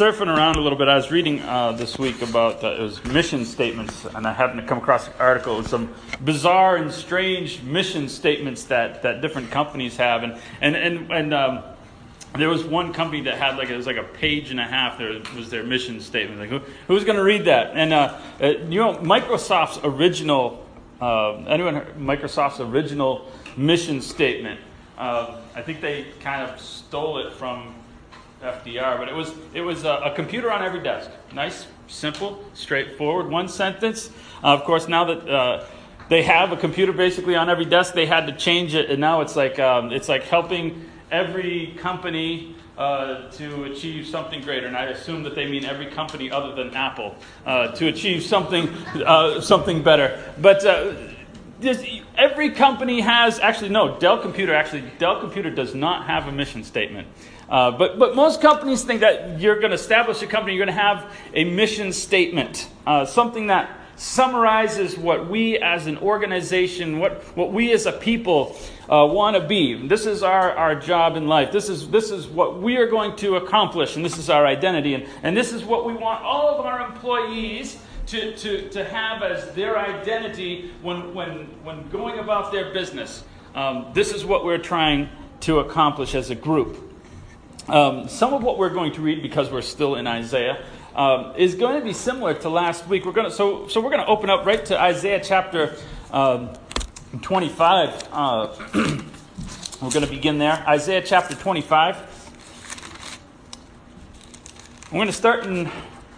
surfing 0.00 0.34
around 0.34 0.56
a 0.56 0.60
little 0.62 0.78
bit. 0.78 0.88
I 0.88 0.96
was 0.96 1.10
reading 1.10 1.40
uh, 1.42 1.72
this 1.72 1.98
week 1.98 2.22
about 2.22 2.64
uh, 2.64 2.68
it 2.68 2.80
was 2.80 3.04
mission 3.04 3.44
statements, 3.44 4.06
and 4.06 4.26
I 4.26 4.32
happened 4.32 4.62
to 4.62 4.66
come 4.66 4.78
across 4.78 5.06
an 5.08 5.12
article 5.18 5.58
with 5.58 5.68
some 5.68 5.92
bizarre 6.24 6.76
and 6.76 6.90
strange 6.90 7.60
mission 7.60 8.08
statements 8.08 8.64
that, 8.64 9.02
that 9.02 9.20
different 9.20 9.50
companies 9.50 9.98
have, 9.98 10.22
and 10.22 10.40
and 10.62 10.74
and, 10.74 11.12
and 11.12 11.34
um, 11.34 11.62
there 12.38 12.48
was 12.48 12.64
one 12.64 12.94
company 12.94 13.20
that 13.24 13.36
had 13.36 13.58
like 13.58 13.68
it 13.68 13.76
was 13.76 13.86
like 13.86 13.98
a 13.98 14.04
page 14.04 14.50
and 14.50 14.58
a 14.58 14.64
half. 14.64 14.96
There 14.96 15.20
was 15.36 15.50
their 15.50 15.64
mission 15.64 16.00
statement. 16.00 16.40
Like 16.40 16.48
who, 16.48 16.60
who's 16.86 17.04
going 17.04 17.18
to 17.18 17.22
read 17.22 17.44
that? 17.44 17.76
And 17.76 17.92
uh, 17.92 18.18
uh, 18.40 18.46
you 18.46 18.80
know, 18.80 18.94
Microsoft's 18.94 19.80
original, 19.84 20.66
uh, 21.02 21.34
anyone 21.44 21.84
Microsoft's 21.98 22.60
original 22.60 23.30
mission 23.54 24.00
statement. 24.00 24.60
Uh, 24.96 25.42
I 25.54 25.60
think 25.60 25.82
they 25.82 26.06
kind 26.20 26.48
of 26.48 26.58
stole 26.58 27.18
it 27.18 27.34
from 27.34 27.74
FDR, 28.42 28.98
but 28.98 29.08
it 29.08 29.14
was 29.14 29.34
it 29.54 29.60
was 29.60 29.84
a, 29.84 30.00
a 30.04 30.14
computer 30.14 30.50
on 30.50 30.62
every 30.62 30.82
desk. 30.82 31.10
Nice, 31.32 31.66
simple, 31.88 32.42
straightforward, 32.54 33.28
one 33.28 33.48
sentence. 33.48 34.10
Uh, 34.42 34.54
of 34.54 34.64
course, 34.64 34.88
now 34.88 35.04
that 35.04 35.28
uh, 35.28 35.64
they 36.08 36.22
have 36.22 36.50
a 36.50 36.56
computer 36.56 36.92
basically 36.92 37.36
on 37.36 37.50
every 37.50 37.66
desk, 37.66 37.94
they 37.94 38.06
had 38.06 38.26
to 38.26 38.32
change 38.32 38.74
it, 38.74 38.90
and 38.90 39.00
now 39.00 39.20
it's 39.20 39.36
like 39.36 39.58
um, 39.58 39.92
it's 39.92 40.08
like 40.08 40.22
helping 40.24 40.86
every 41.10 41.74
company 41.78 42.54
uh, 42.78 43.30
to 43.32 43.64
achieve 43.64 44.06
something 44.06 44.40
greater, 44.40 44.66
and 44.66 44.76
I 44.76 44.86
assume 44.86 45.22
that 45.24 45.34
they 45.34 45.46
mean 45.46 45.66
every 45.66 45.86
company 45.86 46.30
other 46.30 46.54
than 46.54 46.74
Apple 46.74 47.14
uh, 47.44 47.68
to 47.72 47.88
achieve 47.88 48.22
something 48.22 48.68
uh, 49.04 49.42
something 49.42 49.82
better. 49.82 50.18
But 50.38 50.64
uh, 50.64 50.94
every 52.16 52.50
company 52.50 53.02
has 53.02 53.38
actually 53.38 53.68
no 53.68 53.98
Dell 53.98 54.18
Computer 54.18 54.54
actually 54.54 54.84
Dell 54.98 55.20
Computer 55.20 55.50
does 55.50 55.74
not 55.74 56.06
have 56.06 56.26
a 56.26 56.32
mission 56.32 56.64
statement. 56.64 57.06
Uh, 57.50 57.72
but, 57.72 57.98
but 57.98 58.14
most 58.14 58.40
companies 58.40 58.84
think 58.84 59.00
that 59.00 59.40
you're 59.40 59.58
going 59.58 59.70
to 59.70 59.74
establish 59.74 60.22
a 60.22 60.26
company, 60.26 60.54
you're 60.54 60.64
going 60.64 60.74
to 60.74 60.82
have 60.82 61.12
a 61.34 61.44
mission 61.44 61.92
statement, 61.92 62.68
uh, 62.86 63.04
something 63.04 63.48
that 63.48 63.76
summarizes 63.96 64.96
what 64.96 65.28
we 65.28 65.58
as 65.58 65.86
an 65.86 65.98
organization, 65.98 67.00
what, 67.00 67.22
what 67.36 67.52
we 67.52 67.70
as 67.72 67.84
a 67.84 67.92
people 67.92 68.56
uh, 68.88 69.06
want 69.06 69.36
to 69.36 69.46
be. 69.46 69.86
This 69.88 70.06
is 70.06 70.22
our, 70.22 70.52
our 70.52 70.74
job 70.74 71.16
in 71.16 71.26
life. 71.26 71.52
This 71.52 71.68
is, 71.68 71.90
this 71.90 72.10
is 72.10 72.26
what 72.26 72.62
we 72.62 72.76
are 72.76 72.86
going 72.86 73.14
to 73.16 73.36
accomplish, 73.36 73.96
and 73.96 74.04
this 74.04 74.16
is 74.16 74.30
our 74.30 74.46
identity. 74.46 74.94
And, 74.94 75.06
and 75.22 75.36
this 75.36 75.52
is 75.52 75.64
what 75.64 75.84
we 75.84 75.92
want 75.92 76.24
all 76.24 76.58
of 76.58 76.64
our 76.64 76.86
employees 76.86 77.78
to, 78.06 78.34
to, 78.36 78.70
to 78.70 78.84
have 78.84 79.22
as 79.22 79.54
their 79.54 79.78
identity 79.78 80.72
when, 80.82 81.12
when, 81.12 81.46
when 81.62 81.88
going 81.90 82.20
about 82.20 82.52
their 82.52 82.72
business. 82.72 83.24
Um, 83.54 83.90
this 83.92 84.12
is 84.12 84.24
what 84.24 84.44
we're 84.44 84.58
trying 84.58 85.10
to 85.40 85.58
accomplish 85.58 86.14
as 86.14 86.30
a 86.30 86.34
group. 86.34 86.89
Um, 87.70 88.08
some 88.08 88.34
of 88.34 88.42
what 88.42 88.58
we're 88.58 88.70
going 88.70 88.92
to 88.94 89.00
read, 89.00 89.22
because 89.22 89.48
we're 89.48 89.62
still 89.62 89.94
in 89.94 90.08
Isaiah, 90.08 90.64
um, 90.96 91.36
is 91.36 91.54
going 91.54 91.78
to 91.78 91.84
be 91.84 91.92
similar 91.92 92.34
to 92.34 92.48
last 92.48 92.88
week. 92.88 93.04
We're 93.04 93.12
going 93.12 93.30
to, 93.30 93.32
so, 93.32 93.68
so 93.68 93.80
we're 93.80 93.90
going 93.90 94.02
to 94.02 94.08
open 94.08 94.28
up 94.28 94.44
right 94.44 94.64
to 94.64 94.80
Isaiah 94.80 95.20
chapter 95.22 95.76
um, 96.10 96.50
25. 97.22 98.08
Uh, 98.10 98.48
we're 99.80 99.90
going 99.90 100.04
to 100.04 100.10
begin 100.10 100.38
there. 100.38 100.64
Isaiah 100.66 101.00
chapter 101.00 101.36
25. 101.36 101.96
We're 104.90 104.96
going 104.96 105.06
to 105.06 105.12
start 105.12 105.46
in 105.46 105.70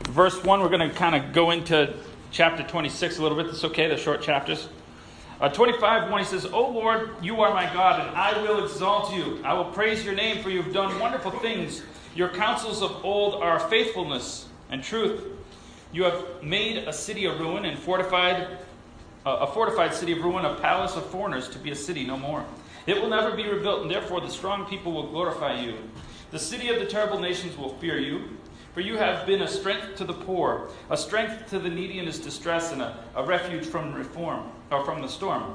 verse 0.08 0.42
1. 0.42 0.60
We're 0.62 0.70
going 0.70 0.88
to 0.88 0.96
kind 0.96 1.14
of 1.14 1.34
go 1.34 1.50
into 1.50 1.94
chapter 2.30 2.62
26 2.62 3.18
a 3.18 3.22
little 3.22 3.36
bit. 3.36 3.48
That's 3.48 3.64
okay, 3.64 3.88
the 3.88 3.98
short 3.98 4.22
chapters. 4.22 4.70
Uh, 5.42 5.48
25, 5.48 6.08
1, 6.08 6.20
he 6.20 6.24
says, 6.24 6.46
O 6.46 6.68
Lord, 6.68 7.10
you 7.20 7.40
are 7.40 7.52
my 7.52 7.64
God, 7.74 7.98
and 7.98 8.16
I 8.16 8.40
will 8.42 8.64
exalt 8.64 9.12
you. 9.12 9.40
I 9.42 9.54
will 9.54 9.64
praise 9.64 10.04
your 10.04 10.14
name, 10.14 10.40
for 10.40 10.50
you 10.50 10.62
have 10.62 10.72
done 10.72 10.96
wonderful 11.00 11.32
things. 11.32 11.82
Your 12.14 12.28
counsels 12.28 12.80
of 12.80 13.04
old 13.04 13.42
are 13.42 13.58
faithfulness 13.68 14.46
and 14.70 14.84
truth. 14.84 15.24
You 15.92 16.04
have 16.04 16.44
made 16.44 16.86
a 16.86 16.92
city 16.92 17.24
a 17.24 17.36
ruin 17.36 17.64
and 17.64 17.76
fortified 17.76 18.56
uh, 19.26 19.38
a 19.40 19.46
fortified 19.48 19.92
city 19.92 20.12
of 20.12 20.22
ruin, 20.22 20.44
a 20.44 20.54
palace 20.54 20.94
of 20.94 21.04
foreigners 21.06 21.48
to 21.48 21.58
be 21.58 21.72
a 21.72 21.76
city 21.76 22.04
no 22.04 22.16
more. 22.16 22.44
It 22.86 23.00
will 23.00 23.08
never 23.08 23.36
be 23.36 23.48
rebuilt, 23.48 23.82
and 23.82 23.90
therefore 23.90 24.20
the 24.20 24.30
strong 24.30 24.66
people 24.66 24.92
will 24.92 25.08
glorify 25.08 25.60
you. 25.60 25.76
The 26.30 26.38
city 26.38 26.68
of 26.68 26.78
the 26.78 26.86
terrible 26.86 27.18
nations 27.18 27.56
will 27.56 27.74
fear 27.78 27.98
you. 27.98 28.28
For 28.74 28.80
you 28.80 28.96
have 28.96 29.26
been 29.26 29.42
a 29.42 29.48
strength 29.48 29.96
to 29.96 30.04
the 30.04 30.14
poor, 30.14 30.70
a 30.88 30.96
strength 30.96 31.50
to 31.50 31.58
the 31.58 31.68
needy 31.68 31.98
in 31.98 32.06
his 32.06 32.18
distress, 32.20 32.72
and 32.72 32.80
a, 32.80 33.04
a 33.16 33.24
refuge 33.24 33.66
from 33.66 33.92
reform 33.92 34.50
or 34.72 34.84
from 34.84 35.02
the 35.02 35.08
storm. 35.08 35.54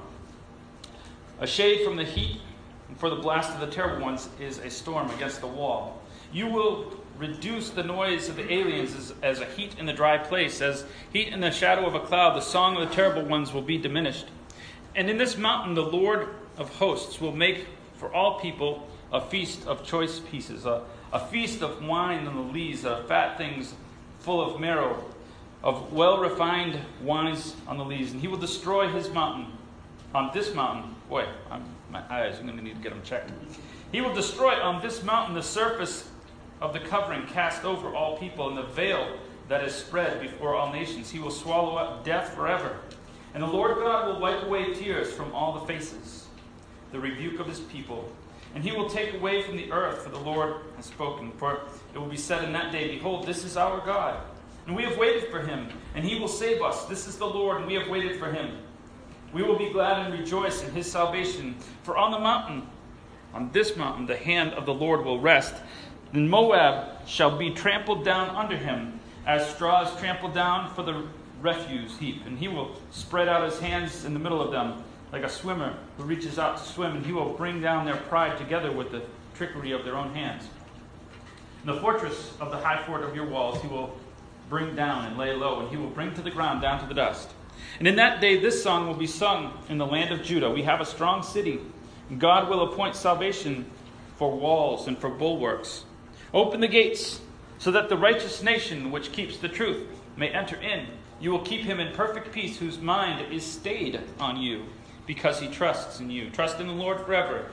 A 1.40 1.48
shade 1.48 1.84
from 1.84 1.98
the 1.98 2.04
heat, 2.04 2.40
and 2.88 2.98
for 2.98 3.10
the 3.10 3.16
blast 3.16 3.54
of 3.54 3.60
the 3.60 3.68
terrible 3.68 4.02
ones 4.02 4.30
is 4.40 4.60
a 4.60 4.70
storm 4.70 5.10
against 5.12 5.42
the 5.42 5.48
wall. 5.48 6.02
You 6.32 6.48
will 6.48 6.94
reduce 7.18 7.70
the 7.70 7.84
noise 7.84 8.30
of 8.30 8.36
the 8.36 8.52
aliens 8.52 8.96
as, 8.96 9.14
as 9.24 9.40
a 9.40 9.46
heat 9.46 9.76
in 9.80 9.86
the 9.86 9.94
dry 9.94 10.18
place, 10.18 10.62
as 10.62 10.86
heat 11.12 11.30
in 11.30 11.40
the 11.40 11.52
shadow 11.52 11.86
of 11.86 11.96
a 11.96 12.00
cloud. 12.00 12.36
The 12.36 12.42
song 12.42 12.78
of 12.78 12.88
the 12.88 12.96
terrible 12.96 13.24
ones 13.24 13.54
will 13.54 13.62
be 13.62 13.78
diminished. 13.78 14.28
And 14.96 15.10
in 15.10 15.18
this 15.18 15.38
mountain, 15.38 15.74
the 15.76 15.84
Lord 15.84 16.30
of 16.58 16.76
hosts 16.76 17.20
will 17.20 17.32
make 17.32 17.66
for 17.96 18.14
all 18.14 18.40
people 18.40 18.88
a 19.12 19.22
feast 19.22 19.66
of 19.68 19.86
choice 19.86 20.20
pieces, 20.20 20.66
a, 20.66 20.84
a 21.14 21.20
feast 21.20 21.62
of 21.62 21.84
wine 21.84 22.28
on 22.28 22.36
the 22.36 22.54
lees, 22.54 22.86
of 22.86 23.08
fat 23.08 23.38
things 23.38 23.74
full 24.20 24.42
of 24.42 24.60
marrow, 24.60 25.06
of 25.64 25.92
well 25.94 26.20
refined 26.20 26.80
wines 27.02 27.56
on 27.68 27.78
the 27.78 27.86
lees. 27.86 28.12
And 28.12 28.22
he 28.22 28.28
will 28.28 28.38
destroy 28.38 28.90
his 28.90 29.10
mountain. 29.10 29.54
On 30.16 30.32
this 30.34 30.54
mountain, 30.54 30.96
boy, 31.10 31.26
I'm, 31.52 31.66
my 31.92 32.02
eyes, 32.10 32.40
I'm 32.40 32.46
going 32.46 32.58
to 32.58 32.64
need 32.64 32.76
to 32.76 32.82
get 32.82 32.90
them 32.90 33.02
checked. 33.04 33.32
He 33.92 34.02
will 34.02 34.14
destroy 34.14 34.54
on 34.62 34.82
this 34.82 35.04
mountain 35.04 35.36
the 35.36 35.44
surface 35.44 36.10
of 36.62 36.74
the 36.74 36.80
covering 36.80 37.26
cast 37.28 37.64
over 37.66 37.94
all 37.94 38.18
people, 38.18 38.50
and 38.50 38.58
the 38.58 38.64
veil 38.64 39.18
that 39.48 39.64
is 39.64 39.76
spread 39.76 40.20
before 40.22 40.56
all 40.56 40.72
nations. 40.72 41.10
He 41.10 41.20
will 41.20 41.32
swallow 41.32 41.76
up 41.76 42.04
death 42.04 42.34
forever. 42.34 42.78
And 43.34 43.44
the 43.44 43.48
Lord 43.48 43.78
God 43.78 44.08
will 44.08 44.20
wipe 44.20 44.44
away 44.44 44.74
tears 44.74 45.12
from 45.12 45.34
all 45.34 45.60
the 45.60 45.66
faces, 45.68 46.28
the 46.92 47.00
rebuke 47.00 47.40
of 47.40 47.48
his 47.48 47.60
people 47.60 48.10
and 48.58 48.64
he 48.64 48.72
will 48.72 48.90
take 48.90 49.14
away 49.14 49.44
from 49.44 49.56
the 49.56 49.72
earth, 49.72 50.00
for 50.02 50.10
the 50.10 50.20
Lord 50.20 50.56
has 50.78 50.86
spoken. 50.86 51.32
For 51.34 51.62
it 51.94 51.98
will 52.00 52.08
be 52.08 52.18
said 52.18 52.44
in 52.44 52.54
that 52.54 52.72
day, 52.72 52.88
Behold, 52.88 53.28
this 53.28 53.44
is 53.44 53.58
our 53.58 53.86
God. 53.86 54.20
And 54.68 54.76
we 54.76 54.84
have 54.84 54.98
waited 54.98 55.30
for 55.30 55.40
him, 55.40 55.70
and 55.96 56.04
he 56.04 56.20
will 56.20 56.28
save 56.28 56.62
us. 56.62 56.86
This 56.86 57.08
is 57.08 57.18
the 57.18 57.26
Lord, 57.26 57.58
and 57.58 57.68
we 57.68 57.74
have 57.76 57.88
waited 57.88 58.20
for 58.20 58.30
him. 58.30 58.58
We 59.34 59.42
will 59.42 59.58
be 59.58 59.72
glad 59.72 60.06
and 60.06 60.14
rejoice 60.14 60.62
in 60.62 60.72
his 60.72 60.92
salvation. 60.92 61.56
For 61.84 61.98
on 61.98 62.12
the 62.12 62.20
mountain, 62.20 62.68
on 63.34 63.50
this 63.54 63.78
mountain, 63.78 64.06
the 64.06 64.18
hand 64.18 64.54
of 64.54 64.66
the 64.66 64.74
Lord 64.74 65.06
will 65.06 65.22
rest. 65.22 65.56
And 66.12 66.30
Moab 66.30 67.08
shall 67.08 67.38
be 67.38 67.52
trampled 67.52 68.04
down 68.04 68.30
under 68.36 68.58
him, 68.58 69.00
as 69.26 69.50
straw 69.50 69.84
is 69.84 70.00
trampled 70.00 70.34
down 70.34 70.74
for 70.76 70.84
the 70.84 71.08
refuse 71.42 71.98
heap. 71.98 72.26
And 72.26 72.38
he 72.38 72.50
will 72.50 72.76
spread 72.92 73.30
out 73.30 73.44
his 73.44 73.60
hands 73.60 74.04
in 74.04 74.14
the 74.14 74.20
middle 74.20 74.42
of 74.42 74.52
them 74.52 74.84
like 75.14 75.24
a 75.24 75.30
swimmer 75.30 75.78
who 75.96 76.04
reaches 76.04 76.38
out 76.38 76.58
to 76.58 76.64
swim, 76.64 76.98
and 76.98 77.06
he 77.06 77.14
will 77.14 77.34
bring 77.34 77.62
down 77.62 77.86
their 77.86 77.96
pride 77.96 78.38
together 78.38 78.72
with 78.72 78.92
the 78.92 79.02
trickery 79.34 79.72
of 79.72 79.86
their 79.86 79.96
own 79.96 80.14
hands. 80.14 80.50
In 81.62 81.74
the 81.74 81.80
fortress 81.80 82.34
of 82.42 82.52
the 82.52 82.58
high 82.58 82.84
fort 82.84 83.04
of 83.04 83.16
your 83.16 83.26
walls, 83.26 83.62
he 83.62 83.68
will 83.70 83.98
bring 84.50 84.76
down 84.76 85.06
and 85.06 85.18
lay 85.18 85.34
low, 85.34 85.60
and 85.60 85.70
he 85.70 85.78
will 85.78 85.90
bring 85.90 86.14
to 86.16 86.22
the 86.22 86.32
ground 86.32 86.62
down 86.62 86.80
to 86.80 86.86
the 86.86 86.94
dust. 86.94 87.30
And 87.80 87.88
in 87.88 87.96
that 87.98 88.22
day, 88.22 88.40
this 88.40 88.64
song 88.64 88.88
will 88.88 88.96
be 88.96 89.08
sung 89.08 89.54
in 89.70 89.78
the 89.78 89.86
land 89.86 90.12
of 90.12 90.24
Judah. 90.24 90.50
We 90.50 90.64
have 90.64 90.82
a 90.82 90.86
strong 90.86 91.24
city, 91.24 91.60
God 92.18 92.50
will 92.50 92.72
appoint 92.72 92.96
salvation 92.96 93.66
for 94.16 94.32
walls 94.32 94.88
and 94.88 94.98
for 94.98 95.10
bulwarks. 95.10 95.84
Open 96.34 96.62
the 96.62 96.68
gates, 96.68 97.20
so 97.60 97.72
that 97.72 97.90
the 97.90 97.98
righteous 97.98 98.42
nation 98.42 98.92
which 98.92 99.12
keeps 99.12 99.38
the 99.38 99.50
truth 99.50 99.88
may 100.16 100.30
enter 100.30 100.56
in. 100.56 100.88
You 101.20 101.32
will 101.32 101.42
keep 101.42 101.62
him 101.62 101.80
in 101.80 101.94
perfect 101.94 102.32
peace, 102.32 102.58
whose 102.58 102.80
mind 102.80 103.34
is 103.34 103.44
stayed 103.46 104.00
on 104.20 104.38
you 104.38 104.66
because 105.06 105.40
he 105.40 105.48
trusts 105.48 106.00
in 106.00 106.10
you. 106.10 106.30
Trust 106.30 106.60
in 106.60 106.68
the 106.68 106.74
Lord 106.74 107.02
forever. 107.02 107.48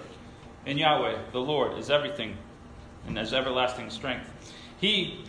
In 0.66 0.78
Yahweh, 0.78 1.16
the 1.32 1.40
Lord 1.40 1.78
is 1.78 1.90
everything 1.90 2.36
and 3.06 3.16
has 3.16 3.32
everlasting 3.32 3.90
strength. 3.90 4.30
He 4.80 5.24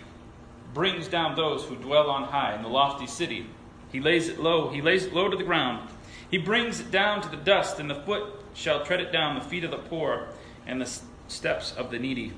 brings 0.75 1.07
down 1.07 1.36
those 1.36 1.63
who 1.63 1.75
dwell 1.77 2.10
on 2.10 2.25
high 2.25 2.54
in 2.54 2.62
the 2.62 2.68
lofty 2.68 3.07
city. 3.07 3.48
He 3.92 4.01
lays 4.01 4.27
it 4.27 4.39
low, 4.39 4.69
he 4.69 4.81
lays 4.81 5.06
it 5.06 5.13
low 5.13 5.30
to 5.30 5.38
the 5.38 5.44
ground. 5.44 5.89
He 6.30 6.38
brings 6.38 6.81
it 6.81 6.92
down 6.92 7.22
to 7.22 7.30
the 7.30 7.38
dust, 7.38 7.80
and 7.80 7.89
the 7.89 7.95
foot 7.95 8.25
shall 8.54 8.83
tread 8.83 9.00
it 9.00 9.12
down, 9.12 9.36
the 9.36 9.42
feet 9.42 9.63
of 9.63 9.72
the 9.72 9.77
poor, 9.77 10.27
and 10.68 10.81
the 10.81 10.92
steps 11.30 11.74
of 11.74 11.92
the 11.92 11.98
needy. 11.98 12.33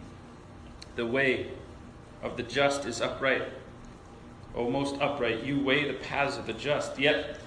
The 0.96 1.06
way 1.06 1.48
of 2.22 2.38
the 2.38 2.44
just 2.44 2.86
is 2.86 3.02
upright. 3.02 3.44
O 4.56 4.70
most 4.70 5.02
upright, 5.02 5.44
you 5.44 5.60
weigh 5.60 5.88
the 5.88 5.96
paths 5.96 6.38
of 6.38 6.46
the 6.46 6.54
just. 6.54 7.00
Yet 7.00 7.40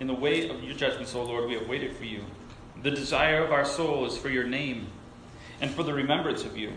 in 0.00 0.06
the 0.06 0.14
way 0.14 0.50
of 0.50 0.62
your 0.62 0.74
judgments, 0.74 1.14
O 1.14 1.22
Lord, 1.22 1.48
we 1.48 1.54
have 1.54 1.68
waited 1.68 1.96
for 1.96 2.04
you. 2.04 2.24
The 2.82 2.90
desire 2.90 3.42
of 3.42 3.52
our 3.52 3.64
soul 3.64 4.04
is 4.04 4.18
for 4.18 4.28
your 4.28 4.44
name 4.44 4.88
and 5.60 5.70
for 5.70 5.82
the 5.82 5.94
remembrance 5.94 6.44
of 6.44 6.58
you. 6.58 6.72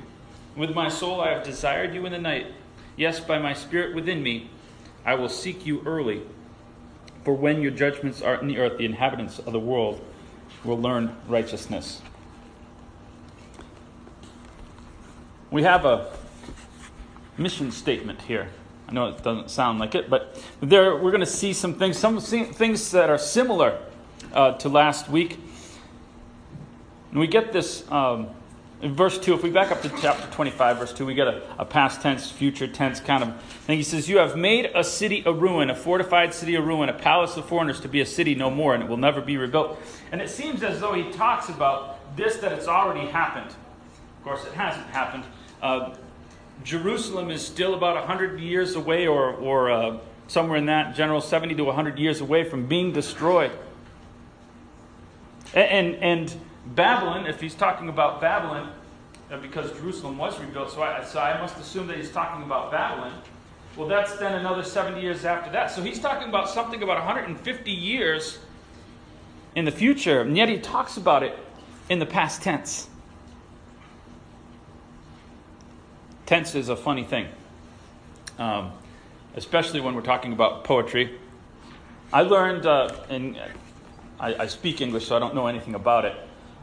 With 0.56 0.74
my 0.74 0.88
soul 0.88 1.19
I 1.19 1.31
have 1.31 1.44
desired 1.44 1.94
you 1.94 2.06
in 2.06 2.12
the 2.13 2.19
night. 2.19 2.48
Yes, 2.97 3.19
by 3.19 3.39
my 3.39 3.53
spirit 3.53 3.94
within 3.94 4.24
me, 4.24 4.50
I 5.06 5.15
will 5.15 5.30
seek 5.30 5.65
you 5.65 5.81
early. 5.86 6.21
For 7.24 7.33
when 7.33 7.62
your 7.62 7.71
judgments 7.71 8.21
are 8.21 8.36
in 8.36 8.47
the 8.47 8.57
earth, 8.59 8.77
the 8.77 8.86
inhabitants 8.86 9.39
of 9.39 9.51
the 9.51 9.59
world 9.59 10.00
will 10.63 10.80
learn 10.80 11.15
righteousness. 11.27 12.01
We 15.51 15.63
have 15.63 15.86
a 15.86 16.12
mission 17.38 17.71
statement 17.71 18.21
here. 18.21 18.50
I 18.88 18.94
know 18.94 19.07
it 19.07 19.24
doesn't 19.24 19.50
sound 19.50 19.80
like 19.80 19.95
it, 19.95 20.09
but 20.09 20.41
there 20.62 20.95
we're 20.95 21.12
going 21.12 21.19
to 21.21 21.25
see 21.25 21.53
some 21.53 21.74
things, 21.74 21.98
some 21.98 22.19
things 22.19 22.91
that 22.91 23.09
are 23.09 23.18
similar 23.18 23.80
uh, 24.33 24.53
to 24.53 24.69
last 24.69 25.09
week. 25.09 25.39
And 27.09 27.19
we 27.19 27.27
get 27.27 27.51
this 27.51 27.89
um, 27.91 28.27
in 28.81 28.94
verse 28.94 29.18
2. 29.18 29.33
If 29.33 29.44
we 29.44 29.50
back 29.50 29.72
up 29.72 29.81
to 29.81 29.89
chapter 30.01 30.27
25, 30.31 30.77
verse 30.77 30.94
2, 30.94 31.06
we 31.06 31.13
get 31.13 31.27
a, 31.27 31.42
a 31.57 31.66
past 31.66 32.01
tense, 32.01 32.30
future 32.30 32.68
tense 32.68 33.00
kind 33.00 33.24
of 33.24 33.42
thing. 33.42 33.77
He 33.77 33.83
says, 33.83 34.10
You 34.10 34.18
have 34.18 34.36
made 34.36 34.72
a 34.75 34.83
city 34.83 35.24
a 35.25 35.33
ruin, 35.33 35.69
a 35.69 35.75
fortified 35.75 36.33
city 36.33 36.56
a 36.56 36.62
ruin, 36.62 36.89
a 36.89 36.94
palace 36.94 37.38
of 37.38 37.45
foreigners 37.45 37.80
to 37.81 37.88
be 37.88 38.01
a 38.01 38.06
city 38.06 38.36
no 38.36 38.50
more, 38.50 38.74
and 38.74 38.83
it 38.83 38.89
will 38.89 38.98
never 38.98 39.22
be 39.22 39.38
rebuilt. 39.38 39.80
And 40.12 40.22
it 40.22 40.30
seems 40.30 40.63
as 40.63 40.80
though 40.80 40.94
he 40.94 41.12
talks 41.12 41.50
about 41.50 42.16
this 42.16 42.38
that 42.38 42.51
it's 42.51 42.68
already 42.68 43.07
happened. 43.07 43.50
Of 43.50 44.24
course, 44.24 44.45
it 44.45 44.54
hasn't 44.54 44.88
happened. 44.88 45.24
Uh, 45.62 45.95
Jerusalem 46.63 47.31
is 47.31 47.45
still 47.45 47.75
about 47.75 47.95
100 47.95 48.39
years 48.39 48.75
away, 48.75 49.07
or, 49.07 49.33
or 49.33 49.72
uh, 49.72 49.98
somewhere 50.27 50.57
in 50.57 50.66
that 50.68 50.95
general 50.95 51.22
70 51.22 51.56
to 51.56 51.63
100 51.63 52.00
years 52.00 52.22
away 52.22 52.44
from 52.44 52.66
being 52.66 52.92
destroyed. 52.92 53.51
And, 55.54 55.95
and, 55.95 55.95
and 56.04 56.42
Babylon, 56.67 57.27
if 57.27 57.39
he's 57.39 57.56
talking 57.56 57.89
about 57.89 58.19
Babylon, 58.19 58.73
uh, 59.31 59.38
because 59.38 59.71
Jerusalem 59.73 60.17
was 60.17 60.39
rebuilt, 60.39 60.71
so 60.71 60.81
I, 60.81 61.03
so 61.03 61.19
I 61.19 61.39
must 61.39 61.57
assume 61.57 61.88
that 61.88 61.97
he's 61.97 62.12
talking 62.12 62.44
about 62.44 62.71
Babylon. 62.71 63.21
Well, 63.75 63.88
that's 63.88 64.17
then 64.17 64.33
another 64.33 64.63
70 64.63 65.01
years 65.01 65.25
after 65.25 65.51
that. 65.51 65.71
So 65.71 65.81
he's 65.81 66.00
talking 66.00 66.29
about 66.29 66.50
something 66.50 66.81
about 66.81 66.97
150 66.97 67.71
years 67.71 68.39
in 69.56 69.65
the 69.65 69.71
future, 69.71 70.21
and 70.21 70.38
yet 70.38 70.50
he 70.50 70.59
talks 70.59 70.97
about 70.97 71.23
it 71.23 71.38
in 71.89 72.00
the 72.00 72.06
past 72.06 72.41
tense. 72.41 72.89
Tense 76.25 76.56
is 76.56 76.69
a 76.69 76.75
funny 76.75 77.03
thing, 77.03 77.27
um, 78.39 78.71
especially 79.35 79.81
when 79.81 79.94
we're 79.94 80.01
talking 80.01 80.33
about 80.33 80.63
poetry. 80.63 81.19
I 82.12 82.21
learned, 82.21 82.65
uh, 82.65 82.95
and 83.09 83.38
I, 84.19 84.35
I, 84.35 84.47
speak 84.47 84.81
English, 84.81 85.07
so 85.07 85.15
I 85.15 85.19
don't 85.19 85.35
know 85.35 85.47
anything 85.47 85.75
about 85.75 86.06
it. 86.06 86.15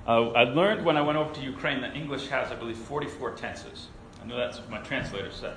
Uh, 0.07 0.31
I 0.31 0.45
learned 0.45 0.85
when 0.85 0.97
I 0.97 1.03
went 1.03 1.19
over 1.19 1.33
to 1.35 1.41
Ukraine 1.41 1.81
that 1.83 1.95
English 1.95 2.29
has, 2.29 2.51
I 2.51 2.57
believe, 2.57 2.77
44 2.77 3.33
tenses. 3.33 3.89
I 4.23 4.27
know 4.27 4.37
that's 4.37 4.59
what 4.59 4.71
my 4.71 4.79
translator 4.79 5.31
said. 5.31 5.57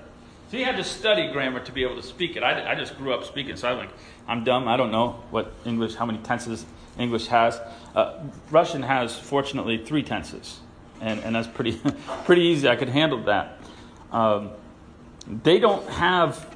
So 0.51 0.57
you 0.57 0.65
had 0.65 0.77
to 0.77 0.83
study 0.83 1.31
grammar 1.31 1.59
to 1.61 1.71
be 1.71 1.83
able 1.83 1.95
to 1.95 2.03
speak 2.03 2.35
it. 2.35 2.43
I, 2.43 2.71
I 2.71 2.75
just 2.75 2.97
grew 2.97 3.13
up 3.13 3.23
speaking, 3.23 3.55
so 3.55 3.69
I'm 3.69 3.77
like, 3.77 3.89
I'm 4.27 4.43
dumb. 4.43 4.67
I 4.67 4.77
don't 4.77 4.91
know 4.91 5.23
what 5.31 5.51
English, 5.65 5.95
how 5.95 6.05
many 6.05 6.19
tenses 6.19 6.65
English 6.99 7.27
has. 7.27 7.59
Uh, 7.95 8.19
Russian 8.51 8.83
has, 8.83 9.17
fortunately, 9.17 9.83
three 9.83 10.03
tenses, 10.03 10.59
and, 11.01 11.19
and 11.21 11.35
that's 11.35 11.47
pretty, 11.47 11.81
pretty 12.25 12.43
easy. 12.43 12.69
I 12.69 12.75
could 12.75 12.89
handle 12.89 13.23
that. 13.23 13.59
Um, 14.11 14.51
they 15.27 15.59
don't 15.59 15.87
have 15.89 16.55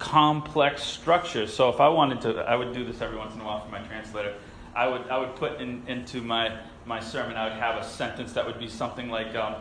complex 0.00 0.82
structures. 0.82 1.54
So 1.54 1.68
if 1.68 1.80
I 1.80 1.88
wanted 1.88 2.22
to, 2.22 2.40
I 2.40 2.56
would 2.56 2.72
do 2.74 2.84
this 2.84 3.00
every 3.00 3.16
once 3.16 3.34
in 3.34 3.40
a 3.40 3.44
while 3.44 3.64
for 3.64 3.70
my 3.70 3.78
translator. 3.78 4.34
I 4.74 4.88
would, 4.88 5.08
I 5.08 5.18
would 5.18 5.36
put 5.36 5.60
in, 5.60 5.82
into 5.86 6.20
my, 6.20 6.58
my 6.86 7.00
sermon, 7.00 7.36
I 7.36 7.44
would 7.44 7.58
have 7.58 7.76
a 7.76 7.84
sentence 7.84 8.32
that 8.32 8.46
would 8.46 8.58
be 8.58 8.68
something 8.68 9.10
like, 9.10 9.34
um, 9.34 9.56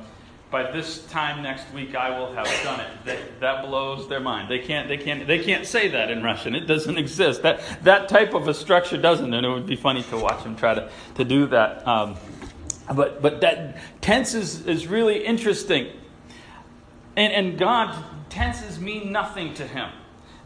by 0.49 0.69
this 0.71 1.05
time 1.07 1.41
next 1.41 1.71
week 1.73 1.95
I 1.95 2.17
will 2.17 2.33
have 2.33 2.45
done 2.63 2.79
it. 2.81 2.89
They, 3.05 3.23
that 3.39 3.65
blows 3.65 4.09
their 4.09 4.19
mind. 4.19 4.49
They 4.49 4.59
can't, 4.59 4.87
they, 4.87 4.97
can't, 4.97 5.25
they 5.25 5.39
can't 5.39 5.65
say 5.65 5.87
that 5.89 6.11
in 6.11 6.23
Russian. 6.23 6.55
It 6.55 6.67
doesn't 6.67 6.97
exist. 6.97 7.41
That, 7.41 7.61
that 7.83 8.09
type 8.09 8.33
of 8.33 8.47
a 8.47 8.53
structure 8.53 8.97
doesn't, 8.97 9.33
and 9.33 9.45
it 9.45 9.49
would 9.49 9.65
be 9.65 9.77
funny 9.77 10.03
to 10.03 10.17
watch 10.17 10.43
them 10.43 10.55
try 10.55 10.75
to, 10.75 10.89
to 11.15 11.23
do 11.23 11.47
that. 11.47 11.87
Um, 11.87 12.15
but, 12.93 13.21
but 13.21 13.41
that 13.41 13.81
tense 14.01 14.33
is, 14.33 14.67
is 14.67 14.87
really 14.87 15.23
interesting. 15.23 15.87
And, 17.15 17.33
and 17.33 17.57
God, 17.57 18.03
tenses 18.29 18.79
mean 18.79 19.11
nothing 19.11 19.53
to 19.55 19.67
him. 19.67 19.89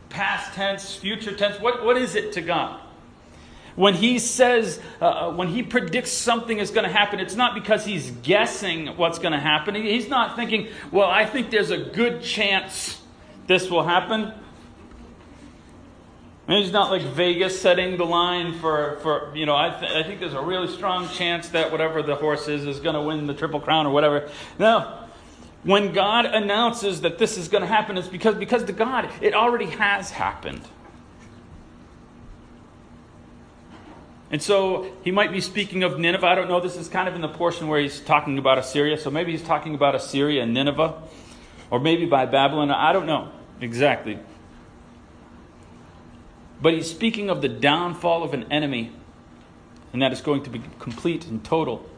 Past 0.09 0.53
tense, 0.53 0.95
future 0.95 1.35
tense, 1.35 1.59
what, 1.59 1.83
what 1.83 1.97
is 1.97 2.15
it 2.15 2.31
to 2.33 2.41
God? 2.41 2.79
When 3.75 3.94
he 3.94 4.19
says, 4.19 4.80
uh, 5.01 5.06
uh 5.06 5.33
when 5.33 5.50
he 5.50 5.63
predicts 5.63 6.12
something 6.12 6.57
is 6.57 6.72
going 6.72 6.86
to 6.86 6.92
happen, 6.92 7.19
it's 7.19 7.36
not 7.36 7.54
because 7.54 7.86
he's 7.86 8.12
guessing 8.12 8.88
what's 8.98 9.19
going 9.19 9.33
to 9.33 9.39
happen. 9.39 9.75
He's 9.75 10.07
not 10.07 10.36
thinking, 10.36 10.69
well, 10.92 11.10
I 11.10 11.25
think 11.25 11.50
there's 11.50 11.72
a 11.72 11.77
good 11.77 12.22
chance 12.22 13.01
this 13.48 13.69
will 13.69 13.83
happen. 13.83 14.33
And 16.48 16.63
he's 16.63 16.72
not 16.72 16.92
like 16.92 17.01
Vegas 17.01 17.60
setting 17.60 17.98
the 17.98 18.06
line 18.06 18.54
for, 18.60 19.00
for 19.01 19.36
you 19.36 19.48
know, 19.48 19.56
I, 19.56 19.72
th- 19.72 19.92
I 19.92 20.04
think 20.04 20.19
there's 20.19 20.36
a 20.36 20.42
really 20.42 20.68
strong 20.68 21.10
chance 21.10 21.50
that 21.50 21.72
whatever 21.72 22.04
the 22.04 22.16
horse 22.16 22.48
is 22.48 22.68
is 22.68 22.80
going 22.80 22.94
to 22.94 23.01
win 23.01 23.25
the 23.25 23.33
Triple 23.33 23.60
Crown 23.60 23.88
or 23.88 23.89
whatever. 23.92 24.30
No, 24.60 25.06
when 25.63 25.92
God 25.92 26.25
announces 26.25 27.01
that 27.01 27.18
this 27.18 27.39
is 27.39 27.48
going 27.48 27.62
to 27.62 27.68
happen, 27.68 27.98
it's 27.98 28.07
because, 28.07 28.36
because 28.36 28.63
to 28.66 28.74
God, 28.74 29.10
it 29.22 29.33
already 29.33 29.66
has 29.66 30.12
happened. 30.12 30.62
And 34.31 34.42
so 34.42 34.92
he 35.04 35.12
might 35.12 35.31
be 35.31 35.39
speaking 35.39 35.83
of 35.83 36.00
Nineveh. 36.00 36.25
I 36.25 36.36
don't 36.36 36.50
know. 36.50 36.60
This 36.60 36.75
is 36.75 36.88
kind 36.88 37.07
of 37.07 37.16
in 37.16 37.22
the 37.22 37.30
portion 37.30 37.68
where 37.68 37.80
he's 37.80 38.00
talking 38.00 38.38
about 38.38 38.57
Assyria. 38.57 38.98
So 38.98 39.10
maybe 39.10 39.31
he's 39.31 39.44
talking 39.44 39.75
about 39.75 39.95
Assyria 39.95 40.44
and 40.44 40.54
Nineveh. 40.54 41.01
Or 41.69 41.80
maybe 41.80 42.06
by 42.06 42.25
Babylon. 42.25 42.72
I 42.72 42.92
don't 42.92 43.06
know 43.06 43.31
exactly. 43.62 44.19
But 46.62 46.74
he's 46.74 46.89
speaking 46.89 47.30
of 47.30 47.42
the 47.42 47.50
downfall 47.50 48.24
of 48.24 48.33
an 48.33 48.51
enemy. 48.51 48.92
And 49.94 50.01
that 50.01 50.12
is 50.12 50.22
going 50.22 50.44
to 50.44 50.50
be 50.50 50.62
complete 50.80 51.27
and 51.27 51.44
total. 51.44 51.89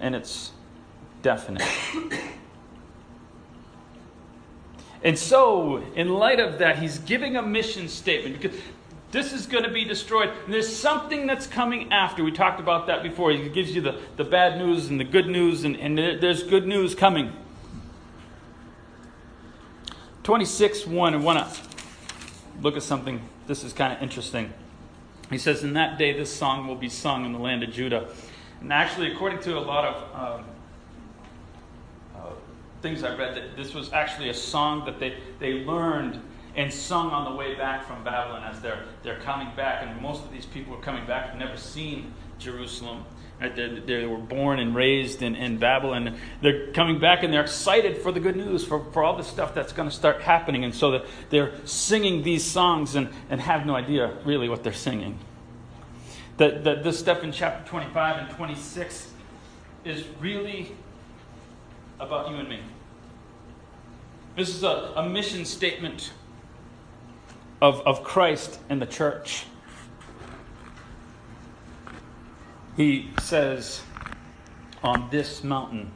and 0.00 0.14
it's 0.14 0.52
definite. 1.22 1.62
And 5.02 5.18
so, 5.18 5.82
in 5.94 6.10
light 6.10 6.40
of 6.40 6.58
that, 6.58 6.78
he's 6.78 6.98
giving 6.98 7.36
a 7.36 7.42
mission 7.42 7.88
statement 7.88 8.40
because 8.40 8.58
this 9.10 9.32
is 9.32 9.46
going 9.46 9.64
to 9.64 9.70
be 9.70 9.84
destroyed. 9.84 10.30
And 10.44 10.52
there's 10.52 10.74
something 10.74 11.26
that's 11.26 11.46
coming 11.46 11.92
after. 11.92 12.22
We 12.22 12.32
talked 12.32 12.60
about 12.60 12.86
that 12.86 13.02
before. 13.02 13.32
He 13.32 13.48
gives 13.48 13.74
you 13.74 13.80
the, 13.80 13.98
the 14.16 14.24
bad 14.24 14.58
news 14.58 14.88
and 14.88 15.00
the 15.00 15.04
good 15.04 15.26
news, 15.26 15.64
and, 15.64 15.76
and 15.76 15.96
there's 15.96 16.42
good 16.42 16.66
news 16.66 16.94
coming. 16.94 17.32
26 20.22 20.86
1, 20.86 21.14
I 21.14 21.16
want 21.16 21.38
to 21.38 21.60
look 22.60 22.76
at 22.76 22.82
something. 22.82 23.22
This 23.46 23.64
is 23.64 23.72
kind 23.72 23.92
of 23.92 24.02
interesting. 24.02 24.52
He 25.30 25.38
says, 25.38 25.64
In 25.64 25.72
that 25.74 25.98
day, 25.98 26.12
this 26.12 26.32
song 26.32 26.66
will 26.66 26.76
be 26.76 26.90
sung 26.90 27.24
in 27.24 27.32
the 27.32 27.38
land 27.38 27.62
of 27.62 27.72
Judah. 27.72 28.08
And 28.60 28.72
actually, 28.72 29.10
according 29.12 29.40
to 29.40 29.56
a 29.56 29.60
lot 29.60 29.84
of 29.86 30.40
um, 30.40 30.44
things 32.82 33.02
I 33.04 33.16
read, 33.16 33.36
that 33.36 33.56
this 33.56 33.74
was 33.74 33.92
actually 33.92 34.28
a 34.28 34.34
song 34.34 34.84
that 34.86 34.98
they, 34.98 35.16
they 35.38 35.64
learned 35.64 36.20
and 36.56 36.72
sung 36.72 37.10
on 37.10 37.30
the 37.30 37.36
way 37.36 37.54
back 37.54 37.86
from 37.86 38.02
Babylon 38.02 38.42
as 38.44 38.60
they're, 38.60 38.84
they're 39.02 39.20
coming 39.20 39.48
back. 39.56 39.82
And 39.86 40.00
most 40.02 40.24
of 40.24 40.32
these 40.32 40.46
people 40.46 40.74
are 40.74 40.80
coming 40.80 41.06
back, 41.06 41.28
have 41.28 41.38
never 41.38 41.56
seen 41.56 42.12
Jerusalem. 42.38 43.04
They, 43.40 44.04
were 44.04 44.18
born 44.18 44.58
and 44.58 44.74
raised 44.74 45.22
in, 45.22 45.34
in 45.34 45.56
Babylon. 45.56 46.18
They're 46.42 46.72
coming 46.72 46.98
back 46.98 47.22
and 47.22 47.32
they're 47.32 47.40
excited 47.40 47.96
for 47.98 48.12
the 48.12 48.20
good 48.20 48.36
news, 48.36 48.64
for, 48.64 48.84
for 48.92 49.02
all 49.02 49.16
the 49.16 49.22
stuff 49.22 49.54
that's 49.54 49.72
going 49.72 49.88
to 49.88 49.94
start 49.94 50.20
happening. 50.20 50.64
And 50.64 50.74
so 50.74 51.06
they're 51.30 51.54
singing 51.64 52.22
these 52.22 52.44
songs 52.44 52.96
and, 52.96 53.08
and 53.30 53.40
have 53.40 53.64
no 53.64 53.74
idea 53.74 54.14
really 54.24 54.48
what 54.48 54.62
they're 54.62 54.72
singing 54.74 55.18
that, 56.40 56.64
that 56.64 56.82
this 56.82 56.98
stuff 56.98 57.22
in 57.22 57.32
chapter 57.32 57.68
25 57.68 58.16
and 58.16 58.30
26 58.30 59.12
is 59.84 60.04
really 60.20 60.74
about 62.00 62.30
you 62.30 62.36
and 62.36 62.48
me. 62.48 62.60
This 64.36 64.48
is 64.48 64.62
a, 64.62 64.92
a 64.96 65.08
mission 65.08 65.44
statement 65.44 66.12
of, 67.60 67.80
of 67.86 68.02
Christ 68.02 68.58
and 68.68 68.80
the 68.80 68.86
church. 68.86 69.44
He 72.76 73.10
says, 73.20 73.82
On 74.82 75.08
this 75.10 75.44
mountain, 75.44 75.92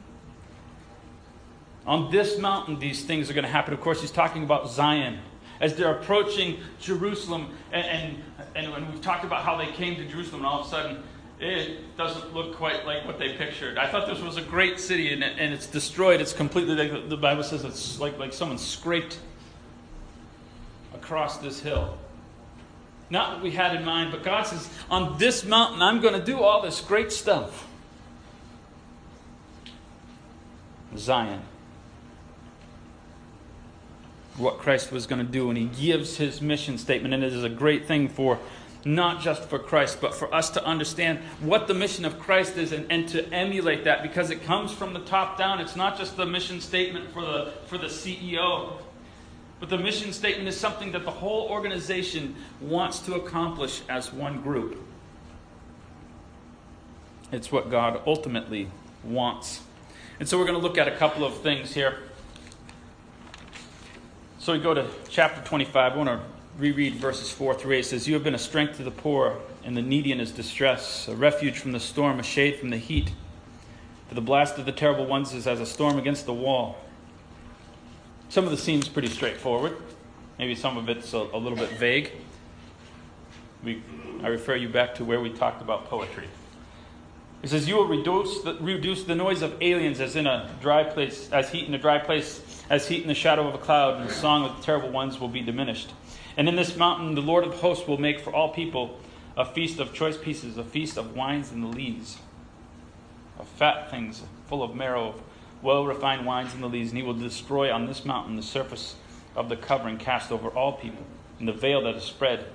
on 1.87 2.11
this 2.11 2.37
mountain, 2.39 2.79
these 2.79 3.05
things 3.05 3.29
are 3.29 3.33
going 3.33 3.45
to 3.45 3.51
happen. 3.51 3.73
Of 3.73 3.81
course, 3.81 4.01
he's 4.01 4.11
talking 4.11 4.43
about 4.43 4.69
Zion 4.69 5.19
as 5.59 5.75
they're 5.75 5.91
approaching 5.91 6.59
Jerusalem. 6.79 7.55
And, 7.71 8.17
and, 8.55 8.67
and 8.73 8.89
we've 8.91 9.01
talked 9.01 9.23
about 9.23 9.43
how 9.43 9.55
they 9.55 9.67
came 9.67 9.95
to 9.95 10.05
Jerusalem, 10.05 10.41
and 10.41 10.47
all 10.47 10.61
of 10.61 10.67
a 10.67 10.69
sudden, 10.69 11.03
it 11.39 11.97
doesn't 11.97 12.33
look 12.33 12.55
quite 12.55 12.85
like 12.85 13.05
what 13.05 13.19
they 13.19 13.33
pictured. 13.33 13.77
I 13.77 13.87
thought 13.87 14.07
this 14.07 14.21
was 14.21 14.37
a 14.37 14.41
great 14.41 14.79
city, 14.79 15.13
and, 15.13 15.23
and 15.23 15.53
it's 15.53 15.67
destroyed. 15.67 16.21
It's 16.21 16.33
completely, 16.33 16.75
the 17.07 17.17
Bible 17.17 17.43
says, 17.43 17.63
it's 17.63 17.99
like, 17.99 18.17
like 18.17 18.33
someone 18.33 18.57
scraped 18.57 19.19
across 20.93 21.37
this 21.37 21.59
hill. 21.59 21.97
Not 23.09 23.33
what 23.33 23.43
we 23.43 23.51
had 23.51 23.75
in 23.75 23.85
mind, 23.85 24.11
but 24.11 24.23
God 24.23 24.43
says, 24.43 24.69
on 24.89 25.17
this 25.17 25.43
mountain, 25.43 25.81
I'm 25.81 26.01
going 26.01 26.17
to 26.19 26.25
do 26.25 26.39
all 26.39 26.61
this 26.61 26.81
great 26.81 27.11
stuff. 27.11 27.67
Zion 30.97 31.41
what 34.37 34.57
Christ 34.57 34.91
was 34.91 35.07
going 35.07 35.25
to 35.25 35.31
do, 35.31 35.49
and 35.49 35.57
he 35.57 35.65
gives 35.65 36.17
his 36.17 36.41
mission 36.41 36.77
statement, 36.77 37.13
and 37.13 37.23
it 37.23 37.31
is 37.31 37.43
a 37.43 37.49
great 37.49 37.85
thing 37.85 38.09
for 38.09 38.39
not 38.85 39.19
just 39.19 39.43
for 39.45 39.57
Christ, 39.57 39.99
but 39.99 40.13
for 40.13 40.33
us 40.33 40.51
to 40.51 40.63
understand 40.63 41.19
what 41.39 41.67
the 41.67 41.73
mission 41.73 42.05
of 42.05 42.19
Christ 42.19 42.55
is 42.55 42.71
and, 42.71 42.85
and 42.91 43.09
to 43.09 43.27
emulate 43.33 43.83
that 43.85 44.03
because 44.03 44.29
it 44.29 44.43
comes 44.43 44.71
from 44.71 44.93
the 44.93 44.99
top 44.99 45.39
down. 45.39 45.59
It's 45.59 45.75
not 45.75 45.97
just 45.97 46.15
the 46.15 46.25
mission 46.25 46.61
statement 46.61 47.11
for 47.11 47.21
the, 47.21 47.53
for 47.65 47.79
the 47.79 47.87
CEO, 47.87 48.73
but 49.59 49.69
the 49.69 49.77
mission 49.79 50.13
statement 50.13 50.47
is 50.47 50.55
something 50.55 50.91
that 50.91 51.03
the 51.03 51.11
whole 51.11 51.47
organization 51.49 52.35
wants 52.61 52.99
to 52.99 53.15
accomplish 53.15 53.81
as 53.89 54.13
one 54.13 54.41
group. 54.41 54.79
It's 57.31 57.51
what 57.51 57.71
God 57.71 58.01
ultimately 58.05 58.69
wants. 59.03 59.61
And 60.19 60.29
so 60.29 60.37
we're 60.37 60.45
going 60.45 60.59
to 60.59 60.63
look 60.65 60.77
at 60.77 60.87
a 60.87 60.95
couple 60.95 61.25
of 61.25 61.41
things 61.41 61.73
here. 61.73 61.97
So 64.37 64.53
we 64.53 64.59
go 64.59 64.75
to 64.75 64.87
chapter 65.09 65.41
25. 65.41 65.93
I 65.93 65.97
want 65.97 66.07
to 66.07 66.34
reread 66.57 66.95
verses 66.95 67.31
4 67.31 67.55
through 67.55 67.73
8. 67.73 67.79
It 67.79 67.85
says, 67.85 68.07
You 68.07 68.13
have 68.13 68.23
been 68.23 68.35
a 68.35 68.39
strength 68.39 68.77
to 68.77 68.83
the 68.83 68.91
poor 68.91 69.39
and 69.63 69.75
the 69.75 69.81
needy 69.81 70.11
in 70.11 70.19
his 70.19 70.31
distress, 70.31 71.07
a 71.07 71.15
refuge 71.15 71.59
from 71.59 71.71
the 71.71 71.79
storm, 71.79 72.19
a 72.19 72.23
shade 72.23 72.59
from 72.59 72.69
the 72.69 72.77
heat. 72.77 73.11
For 74.07 74.15
the 74.15 74.21
blast 74.21 74.57
of 74.57 74.65
the 74.65 74.71
terrible 74.71 75.05
ones 75.05 75.33
is 75.33 75.47
as 75.47 75.59
a 75.59 75.65
storm 75.65 75.97
against 75.97 76.25
the 76.25 76.33
wall. 76.33 76.77
Some 78.29 78.45
of 78.45 78.51
this 78.51 78.63
seems 78.63 78.87
pretty 78.87 79.07
straightforward. 79.07 79.77
Maybe 80.37 80.55
some 80.55 80.77
of 80.77 80.89
it's 80.89 81.13
a, 81.13 81.17
a 81.17 81.37
little 81.37 81.57
bit 81.57 81.71
vague. 81.71 82.11
We, 83.63 83.81
I 84.23 84.27
refer 84.27 84.55
you 84.55 84.69
back 84.69 84.95
to 84.95 85.05
where 85.05 85.19
we 85.19 85.31
talked 85.31 85.61
about 85.61 85.85
poetry. 85.89 86.27
It 87.41 87.49
says, 87.49 87.67
You 87.67 87.75
will 87.75 87.87
reduce 87.87 88.41
the, 88.41 88.55
reduce 88.55 89.03
the 89.03 89.15
noise 89.15 89.41
of 89.41 89.55
aliens 89.61 89.99
as 89.99 90.15
in 90.15 90.27
a 90.27 90.49
dry 90.61 90.83
place, 90.83 91.29
as 91.31 91.49
heat 91.49 91.67
in 91.67 91.73
a 91.73 91.77
dry 91.77 91.99
place, 91.99 92.41
as 92.69 92.87
heat 92.87 93.01
in 93.01 93.07
the 93.07 93.15
shadow 93.15 93.47
of 93.47 93.53
a 93.53 93.59
cloud, 93.59 93.99
and 93.99 94.09
the 94.09 94.13
song 94.13 94.45
of 94.45 94.57
the 94.57 94.63
terrible 94.63 94.89
ones 94.89 95.19
will 95.19 95.27
be 95.27 95.41
diminished. 95.41 95.91
And 96.37 96.49
in 96.49 96.55
this 96.55 96.75
mountain, 96.75 97.15
the 97.15 97.21
Lord 97.21 97.45
of 97.45 97.55
hosts 97.55 97.87
will 97.87 97.97
make 97.97 98.19
for 98.19 98.33
all 98.33 98.49
people 98.49 98.99
a 99.37 99.45
feast 99.45 99.79
of 99.79 99.93
choice 99.93 100.17
pieces, 100.17 100.57
a 100.57 100.63
feast 100.63 100.97
of 100.97 101.15
wines 101.15 101.51
and 101.51 101.63
the 101.63 101.67
lees, 101.67 102.17
of 103.39 103.47
fat 103.47 103.89
things 103.89 104.21
full 104.47 104.63
of 104.63 104.75
marrow, 104.75 105.09
of 105.09 105.21
well 105.61 105.85
refined 105.85 106.25
wines 106.25 106.53
and 106.53 106.61
the 106.61 106.69
lees. 106.69 106.89
And 106.89 106.97
he 106.97 107.03
will 107.03 107.13
destroy 107.13 107.71
on 107.71 107.85
this 107.85 108.05
mountain 108.05 108.35
the 108.35 108.43
surface 108.43 108.95
of 109.35 109.49
the 109.49 109.55
covering 109.55 109.97
cast 109.97 110.31
over 110.31 110.49
all 110.49 110.73
people, 110.73 111.05
and 111.39 111.47
the 111.47 111.53
veil 111.53 111.83
that 111.83 111.95
is 111.95 112.03
spread 112.03 112.45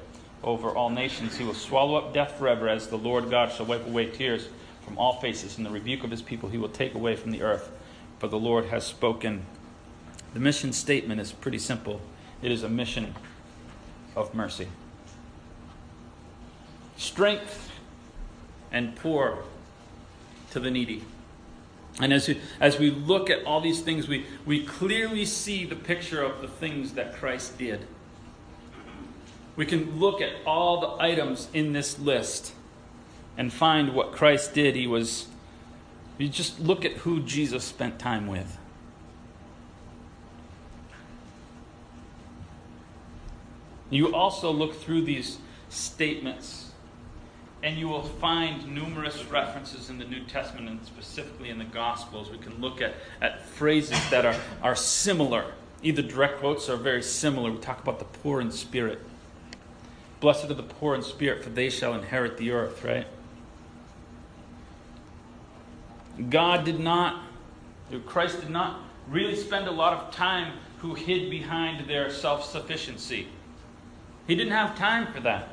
over 0.43 0.71
all 0.71 0.91
nations. 0.91 1.37
He 1.37 1.45
will 1.45 1.55
swallow 1.55 1.97
up 1.97 2.15
death 2.15 2.39
forever, 2.39 2.69
as 2.69 2.89
the 2.89 2.99
Lord 2.99 3.31
God 3.31 3.53
shall 3.53 3.67
wipe 3.67 3.87
away 3.87 4.07
tears 4.07 4.49
from 4.85 4.99
all 4.99 5.21
faces, 5.21 5.57
and 5.57 5.67
the 5.67 5.71
rebuke 5.71 6.05
of 6.05 6.11
his 6.11 6.23
people 6.23 6.49
he 6.49 6.59
will 6.59 6.69
take 6.69 6.95
away 6.95 7.17
from 7.17 7.31
the 7.31 7.43
earth. 7.43 7.71
For 8.19 8.29
the 8.29 8.39
Lord 8.39 8.67
has 8.67 8.85
spoken. 8.85 9.47
The 10.35 10.41
mission 10.41 10.73
statement 10.73 11.21
is 11.21 11.33
pretty 11.33 11.59
simple 11.59 12.01
it 12.43 12.51
is 12.51 12.63
a 12.63 12.69
mission 12.69 13.15
of 14.17 14.35
mercy. 14.35 14.69
Strength 16.97 17.71
and 18.73 18.95
poor 18.97 19.45
to 20.51 20.61
the 20.61 20.71
needy. 20.71 21.03
And 22.01 22.13
as 22.13 22.29
we, 22.29 22.41
as 22.61 22.79
we 22.79 22.91
look 22.91 23.31
at 23.31 23.45
all 23.45 23.61
these 23.61 23.81
things, 23.81 24.09
we, 24.09 24.27
we 24.47 24.65
clearly 24.65 25.25
see 25.25 25.65
the 25.65 25.77
picture 25.77 26.23
of 26.23 26.41
the 26.41 26.49
things 26.49 26.93
that 26.93 27.15
Christ 27.15 27.59
did. 27.59 27.87
We 29.57 29.67
can 29.67 29.99
look 29.99 30.21
at 30.21 30.33
all 30.47 30.81
the 30.81 31.03
items 31.03 31.49
in 31.53 31.73
this 31.73 31.99
list 31.99 32.53
and 33.37 33.53
find 33.53 33.95
what 33.95 34.13
Christ 34.13 34.55
did. 34.55 34.77
He 34.77 34.87
was, 34.87 35.27
you 36.17 36.29
just 36.29 36.61
look 36.61 36.85
at 36.85 36.93
who 36.93 37.21
Jesus 37.21 37.65
spent 37.65 37.99
time 37.99 38.27
with. 38.27 38.57
You 43.91 44.15
also 44.15 44.53
look 44.53 44.75
through 44.75 45.03
these 45.03 45.39
statements, 45.69 46.71
and 47.63 47.77
you 47.77 47.89
will 47.89 48.03
find 48.03 48.73
numerous 48.73 49.25
references 49.25 49.91
in 49.91 49.99
the 49.99 50.05
New 50.05 50.25
Testament 50.25 50.69
and 50.69 50.87
specifically 50.87 51.51
in 51.51 51.59
the 51.59 51.65
Gospels. 51.65 52.31
We 52.31 52.39
can 52.39 52.61
look 52.61 52.81
at, 52.81 52.95
at 53.21 53.45
phrases 53.45 53.99
that 54.11 54.25
are, 54.25 54.37
are 54.63 54.77
similar. 54.77 55.53
Either 55.83 56.03
direct 56.03 56.39
quotes 56.39 56.69
or 56.69 56.77
very 56.77 57.03
similar. 57.03 57.51
We 57.51 57.59
talk 57.59 57.83
about 57.83 57.99
the 57.99 58.05
poor 58.05 58.41
in 58.41 58.53
spirit. 58.53 59.01
Blessed 60.21 60.51
are 60.51 60.55
the 60.55 60.63
poor 60.63 60.95
in 60.95 61.03
spirit, 61.03 61.43
for 61.43 61.51
they 61.51 61.71
shall 61.71 61.95
inherit 61.95 62.37
the 62.37 62.53
earth, 62.53 62.85
right? 62.85 63.07
God 66.29 66.65
did 66.65 66.79
not, 66.79 67.25
Christ 68.07 68.41
did 68.41 68.51
not 68.51 68.83
really 69.09 69.35
spend 69.35 69.67
a 69.67 69.71
lot 69.71 69.95
of 69.95 70.15
time 70.15 70.53
who 70.79 70.95
hid 70.95 71.31
behind 71.31 71.89
their 71.89 72.11
self 72.11 72.45
sufficiency. 72.45 73.29
He 74.31 74.37
didn't 74.37 74.53
have 74.53 74.79
time 74.79 75.13
for 75.13 75.19
that. 75.23 75.49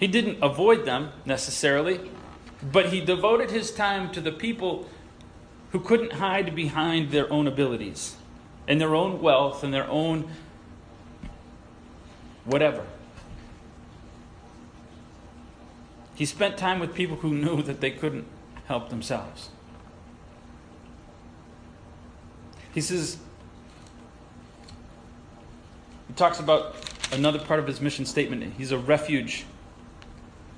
He 0.00 0.08
didn't 0.08 0.42
avoid 0.42 0.84
them 0.84 1.12
necessarily, 1.24 2.10
but 2.60 2.86
he 2.86 3.00
devoted 3.00 3.52
his 3.52 3.70
time 3.70 4.10
to 4.10 4.20
the 4.20 4.32
people 4.32 4.88
who 5.70 5.78
couldn't 5.78 6.14
hide 6.14 6.56
behind 6.56 7.12
their 7.12 7.32
own 7.32 7.46
abilities 7.46 8.16
and 8.66 8.80
their 8.80 8.96
own 8.96 9.22
wealth 9.22 9.62
and 9.62 9.72
their 9.72 9.88
own 9.88 10.28
whatever. 12.44 12.84
He 16.16 16.26
spent 16.26 16.58
time 16.58 16.80
with 16.80 16.96
people 16.96 17.18
who 17.18 17.32
knew 17.32 17.62
that 17.62 17.80
they 17.80 17.92
couldn't 17.92 18.26
help 18.64 18.88
themselves. 18.88 19.50
He 22.74 22.80
says, 22.80 23.18
he 26.08 26.14
talks 26.14 26.40
about 26.40 26.74
another 27.12 27.38
part 27.38 27.60
of 27.60 27.66
his 27.66 27.80
mission 27.80 28.04
statement. 28.04 28.54
He's 28.56 28.72
a 28.72 28.78
refuge 28.78 29.44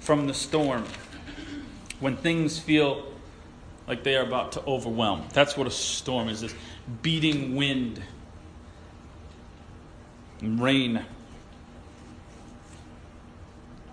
from 0.00 0.26
the 0.26 0.34
storm 0.34 0.84
when 2.00 2.16
things 2.16 2.58
feel 2.58 3.04
like 3.86 4.04
they 4.04 4.16
are 4.16 4.22
about 4.22 4.52
to 4.52 4.64
overwhelm. 4.66 5.24
That's 5.32 5.56
what 5.56 5.66
a 5.66 5.70
storm 5.70 6.28
is 6.28 6.40
this 6.40 6.54
beating 7.02 7.56
wind 7.56 8.02
and 10.40 10.60
rain. 10.60 11.04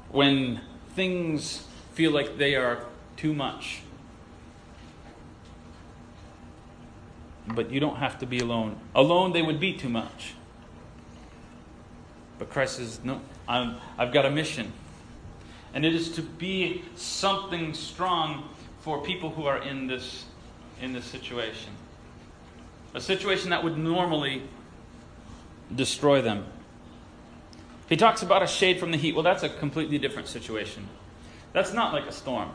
When 0.09 0.61
things 0.95 1.65
feel 1.93 2.11
like 2.11 2.37
they 2.37 2.55
are 2.55 2.85
too 3.17 3.33
much. 3.33 3.81
But 7.47 7.71
you 7.71 7.79
don't 7.79 7.97
have 7.97 8.19
to 8.19 8.25
be 8.25 8.39
alone. 8.39 8.77
Alone, 8.93 9.33
they 9.33 9.41
would 9.41 9.59
be 9.59 9.73
too 9.73 9.89
much. 9.89 10.33
But 12.37 12.49
Christ 12.49 12.77
says, 12.77 12.99
No, 13.03 13.21
i 13.47 13.77
have 13.97 14.13
got 14.13 14.25
a 14.25 14.31
mission. 14.31 14.71
And 15.73 15.85
it 15.85 15.93
is 15.93 16.11
to 16.11 16.21
be 16.21 16.83
something 16.95 17.73
strong 17.73 18.49
for 18.79 19.01
people 19.01 19.29
who 19.29 19.45
are 19.45 19.57
in 19.61 19.87
this, 19.87 20.25
in 20.81 20.93
this 20.93 21.05
situation. 21.05 21.71
A 22.93 23.01
situation 23.01 23.49
that 23.49 23.63
would 23.63 23.77
normally 23.77 24.43
destroy 25.75 26.21
them. 26.21 26.45
He 27.89 27.97
talks 27.97 28.23
about 28.23 28.41
a 28.41 28.47
shade 28.47 28.79
from 28.79 28.91
the 28.91 28.97
heat. 28.97 29.15
Well, 29.15 29.23
that's 29.23 29.43
a 29.43 29.49
completely 29.49 29.97
different 29.97 30.27
situation. 30.27 30.87
That's 31.51 31.73
not 31.73 31.93
like 31.93 32.05
a 32.05 32.11
storm. 32.11 32.51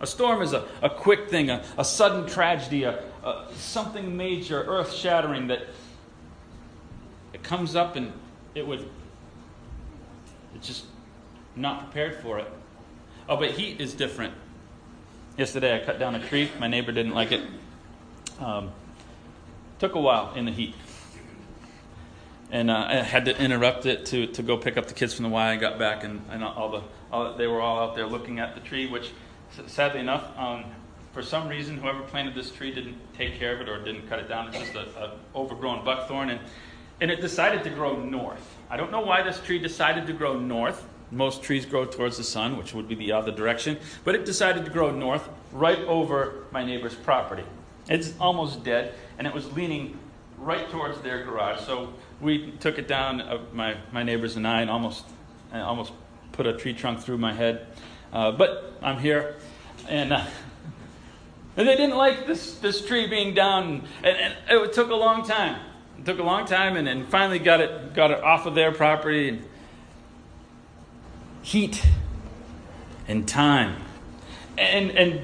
A 0.00 0.06
storm 0.06 0.42
is 0.42 0.52
a, 0.52 0.66
a 0.82 0.90
quick 0.90 1.30
thing, 1.30 1.50
a, 1.50 1.64
a 1.78 1.84
sudden 1.84 2.28
tragedy, 2.28 2.84
a, 2.84 3.02
a 3.24 3.46
something 3.56 4.16
major, 4.16 4.62
earth 4.62 4.92
shattering 4.92 5.48
that 5.48 5.66
it 7.32 7.42
comes 7.42 7.74
up 7.74 7.96
and 7.96 8.12
it 8.54 8.66
would 8.66 8.88
it's 10.56 10.66
just 10.66 10.84
not 11.54 11.80
prepared 11.80 12.16
for 12.16 12.38
it. 12.38 12.50
Oh, 13.28 13.36
but 13.36 13.50
heat 13.52 13.80
is 13.80 13.94
different. 13.94 14.34
Yesterday 15.36 15.80
I 15.80 15.84
cut 15.84 15.98
down 15.98 16.14
a 16.14 16.28
tree. 16.28 16.50
My 16.58 16.66
neighbor 16.66 16.92
didn't 16.92 17.12
like 17.12 17.32
it. 17.32 17.42
Um, 18.40 18.72
took 19.78 19.94
a 19.94 20.00
while 20.00 20.32
in 20.34 20.46
the 20.46 20.52
heat. 20.52 20.74
And 22.50 22.70
uh, 22.70 22.86
I 22.88 22.94
had 22.96 23.26
to 23.26 23.38
interrupt 23.38 23.86
it 23.86 24.06
to, 24.06 24.28
to 24.28 24.42
go 24.42 24.56
pick 24.56 24.76
up 24.76 24.86
the 24.86 24.94
kids 24.94 25.12
from 25.12 25.24
the 25.24 25.28
Y. 25.28 25.52
I 25.52 25.56
got 25.56 25.78
back 25.78 26.04
and, 26.04 26.22
and 26.30 26.42
all 26.42 26.70
the 26.70 26.82
all, 27.12 27.34
they 27.34 27.46
were 27.46 27.60
all 27.60 27.78
out 27.78 27.94
there 27.94 28.06
looking 28.06 28.38
at 28.38 28.54
the 28.54 28.60
tree, 28.60 28.86
which 28.86 29.10
sadly 29.66 30.00
enough, 30.00 30.24
um, 30.38 30.64
for 31.12 31.22
some 31.22 31.48
reason, 31.48 31.76
whoever 31.76 32.02
planted 32.02 32.34
this 32.34 32.50
tree 32.50 32.72
didn't 32.72 32.96
take 33.14 33.38
care 33.38 33.54
of 33.54 33.60
it 33.60 33.68
or 33.68 33.82
didn't 33.82 34.08
cut 34.08 34.18
it 34.20 34.28
down. 34.28 34.48
It's 34.48 34.58
just 34.58 34.74
an 34.74 35.10
overgrown 35.34 35.84
buckthorn. 35.84 36.30
And 36.30 36.40
and 37.00 37.10
it 37.10 37.20
decided 37.20 37.64
to 37.64 37.70
grow 37.70 37.96
north. 37.96 38.56
I 38.70 38.76
don't 38.76 38.90
know 38.90 39.00
why 39.00 39.22
this 39.22 39.40
tree 39.40 39.58
decided 39.58 40.06
to 40.06 40.12
grow 40.12 40.38
north. 40.38 40.86
Most 41.10 41.42
trees 41.42 41.64
grow 41.64 41.84
towards 41.84 42.16
the 42.16 42.24
sun, 42.24 42.56
which 42.56 42.74
would 42.74 42.88
be 42.88 42.94
the 42.94 43.12
other 43.12 43.30
direction, 43.30 43.78
but 44.04 44.14
it 44.14 44.24
decided 44.24 44.64
to 44.64 44.70
grow 44.70 44.90
north 44.90 45.28
right 45.52 45.78
over 45.80 46.44
my 46.50 46.64
neighbor's 46.64 46.94
property. 46.94 47.44
It's 47.88 48.12
almost 48.18 48.64
dead, 48.64 48.94
and 49.18 49.26
it 49.26 49.32
was 49.32 49.52
leaning 49.52 49.98
right 50.38 50.68
towards 50.70 51.00
their 51.02 51.24
garage. 51.24 51.60
So 51.60 51.94
we 52.20 52.50
took 52.58 52.78
it 52.78 52.88
down, 52.88 53.20
uh, 53.20 53.38
my, 53.52 53.76
my 53.92 54.02
neighbors 54.02 54.36
and 54.36 54.46
I, 54.46 54.62
and 54.62 54.70
almost, 54.70 55.04
almost 55.52 55.92
put 56.32 56.46
a 56.46 56.56
tree 56.56 56.74
trunk 56.74 57.00
through 57.00 57.18
my 57.18 57.32
head. 57.32 57.66
Uh, 58.12 58.32
but 58.32 58.74
I'm 58.82 58.98
here, 58.98 59.36
and, 59.88 60.12
uh, 60.12 60.24
and 61.56 61.68
they 61.68 61.76
didn't 61.76 61.96
like 61.96 62.26
this, 62.26 62.58
this 62.58 62.84
tree 62.84 63.06
being 63.06 63.32
down, 63.34 63.86
and, 64.02 64.16
and 64.16 64.34
it 64.48 64.72
took 64.72 64.90
a 64.90 64.94
long 64.94 65.24
time. 65.26 65.60
It 65.98 66.04
took 66.04 66.18
a 66.18 66.22
long 66.22 66.46
time, 66.46 66.76
and, 66.76 66.88
and 66.88 67.08
finally 67.08 67.38
got 67.38 67.60
it 67.60 67.94
got 67.94 68.10
it 68.10 68.22
off 68.22 68.46
of 68.46 68.54
their 68.54 68.72
property. 68.72 69.28
And 69.30 69.44
heat 71.46 71.86
and 73.06 73.28
time 73.28 73.76
and, 74.58 74.90
and 74.90 75.20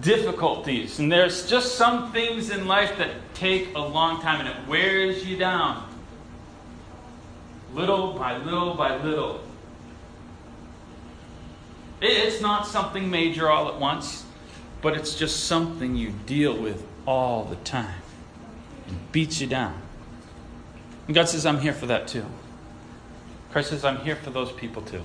difficulties. 0.00 0.98
And 0.98 1.12
there's 1.12 1.48
just 1.48 1.74
some 1.74 2.10
things 2.10 2.48
in 2.48 2.66
life 2.66 2.96
that 2.96 3.10
take 3.34 3.74
a 3.74 3.80
long 3.80 4.22
time 4.22 4.40
and 4.40 4.48
it 4.48 4.66
wears 4.66 5.26
you 5.26 5.36
down. 5.36 5.86
Little 7.74 8.14
by 8.14 8.38
little 8.38 8.74
by 8.74 8.96
little. 9.02 9.42
It's 12.00 12.40
not 12.40 12.66
something 12.66 13.10
major 13.10 13.50
all 13.50 13.68
at 13.68 13.78
once, 13.78 14.24
but 14.80 14.96
it's 14.96 15.14
just 15.16 15.44
something 15.44 15.96
you 15.96 16.14
deal 16.24 16.56
with 16.56 16.82
all 17.04 17.44
the 17.44 17.56
time. 17.56 18.00
Beats 19.12 19.40
you 19.40 19.46
down. 19.46 19.80
And 21.06 21.14
God 21.14 21.28
says, 21.28 21.46
I'm 21.46 21.60
here 21.60 21.72
for 21.72 21.86
that 21.86 22.08
too. 22.08 22.26
Christ 23.52 23.70
says, 23.70 23.84
I'm 23.84 23.98
here 23.98 24.16
for 24.16 24.30
those 24.30 24.52
people 24.52 24.82
too. 24.82 25.02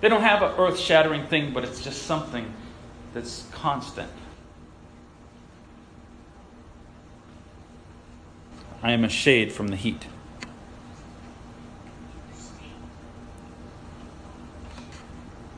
They 0.00 0.08
don't 0.08 0.22
have 0.22 0.42
an 0.42 0.52
earth 0.58 0.78
shattering 0.78 1.26
thing, 1.26 1.52
but 1.52 1.64
it's 1.64 1.82
just 1.82 2.02
something 2.02 2.52
that's 3.14 3.46
constant. 3.52 4.10
I 8.82 8.92
am 8.92 9.04
a 9.04 9.08
shade 9.08 9.52
from 9.52 9.68
the 9.68 9.76
heat. 9.76 10.06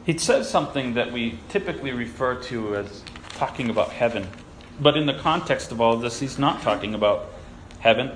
He 0.06 0.16
says 0.18 0.48
something 0.48 0.94
that 0.94 1.12
we 1.12 1.38
typically 1.50 1.92
refer 1.92 2.34
to 2.44 2.76
as 2.76 3.02
talking 3.30 3.70
about 3.70 3.90
heaven. 3.90 4.26
But 4.80 4.96
in 4.96 5.06
the 5.06 5.14
context 5.14 5.70
of 5.70 5.80
all 5.80 5.96
this, 5.96 6.18
he's 6.18 6.38
not 6.38 6.62
talking 6.62 6.94
about 6.94 7.29
heaven. 7.80 8.12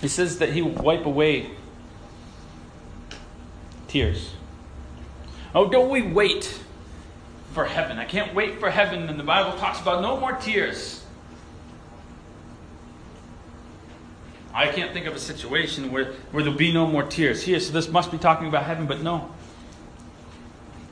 He 0.00 0.08
says 0.08 0.38
that 0.38 0.50
he 0.50 0.62
will 0.62 0.82
wipe 0.82 1.06
away 1.06 1.50
tears. 3.88 4.34
Oh, 5.54 5.68
don't 5.68 5.90
we 5.90 6.02
wait 6.02 6.60
for 7.52 7.64
heaven? 7.64 7.98
I 7.98 8.04
can't 8.04 8.34
wait 8.34 8.58
for 8.58 8.70
heaven. 8.70 9.08
And 9.08 9.18
the 9.18 9.24
Bible 9.24 9.56
talks 9.58 9.80
about 9.80 10.02
no 10.02 10.18
more 10.18 10.32
tears. 10.32 11.04
I 14.52 14.68
can't 14.68 14.92
think 14.92 15.06
of 15.06 15.14
a 15.14 15.18
situation 15.18 15.90
where, 15.90 16.12
where 16.30 16.44
there'll 16.44 16.58
be 16.58 16.72
no 16.72 16.86
more 16.86 17.02
tears. 17.02 17.42
Here, 17.42 17.58
so 17.58 17.72
this 17.72 17.88
must 17.88 18.12
be 18.12 18.18
talking 18.18 18.46
about 18.46 18.64
heaven, 18.64 18.86
but 18.86 19.00
no. 19.02 19.32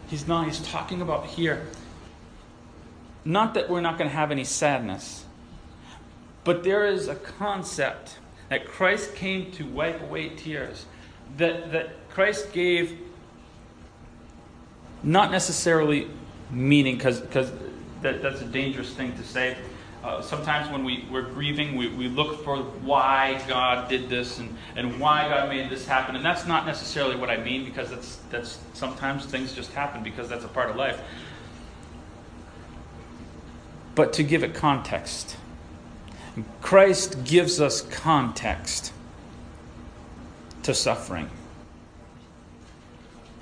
He's 0.08 0.26
not. 0.26 0.46
He's 0.46 0.60
talking 0.60 1.00
about 1.00 1.26
here. 1.26 1.66
Not 3.24 3.54
that 3.54 3.70
we're 3.70 3.80
not 3.80 3.98
going 3.98 4.10
to 4.10 4.16
have 4.16 4.32
any 4.32 4.44
sadness, 4.44 5.24
but 6.44 6.64
there 6.64 6.86
is 6.86 7.08
a 7.08 7.14
concept 7.14 8.18
that 8.48 8.66
Christ 8.66 9.14
came 9.14 9.50
to 9.52 9.64
wipe 9.64 10.00
away 10.02 10.30
tears. 10.30 10.86
That, 11.36 11.72
that 11.72 12.10
Christ 12.10 12.52
gave 12.52 12.98
not 15.02 15.30
necessarily 15.30 16.08
meaning, 16.50 16.96
because 16.96 17.22
that, 18.02 18.22
that's 18.22 18.40
a 18.40 18.46
dangerous 18.46 18.92
thing 18.92 19.16
to 19.16 19.24
say. 19.24 19.56
Uh, 20.04 20.20
sometimes 20.20 20.68
when 20.70 20.84
we, 20.84 21.06
we're 21.10 21.22
grieving, 21.22 21.76
we, 21.76 21.88
we 21.88 22.08
look 22.08 22.44
for 22.44 22.58
why 22.58 23.40
God 23.46 23.88
did 23.88 24.08
this 24.08 24.38
and, 24.38 24.56
and 24.74 24.98
why 24.98 25.28
God 25.28 25.48
made 25.48 25.70
this 25.70 25.86
happen. 25.86 26.16
And 26.16 26.24
that's 26.24 26.44
not 26.44 26.66
necessarily 26.66 27.14
what 27.14 27.30
I 27.30 27.36
mean 27.36 27.64
because 27.64 27.90
that's, 27.90 28.16
that's 28.28 28.58
sometimes 28.74 29.26
things 29.26 29.54
just 29.54 29.72
happen 29.72 30.02
because 30.02 30.28
that's 30.28 30.44
a 30.44 30.48
part 30.48 30.70
of 30.70 30.76
life. 30.76 31.00
But 33.94 34.12
to 34.14 34.24
give 34.24 34.42
it 34.42 34.54
context, 34.54 35.36
Christ 36.60 37.24
gives 37.24 37.60
us 37.60 37.82
context 37.82 38.92
to 40.62 40.74
suffering. 40.74 41.28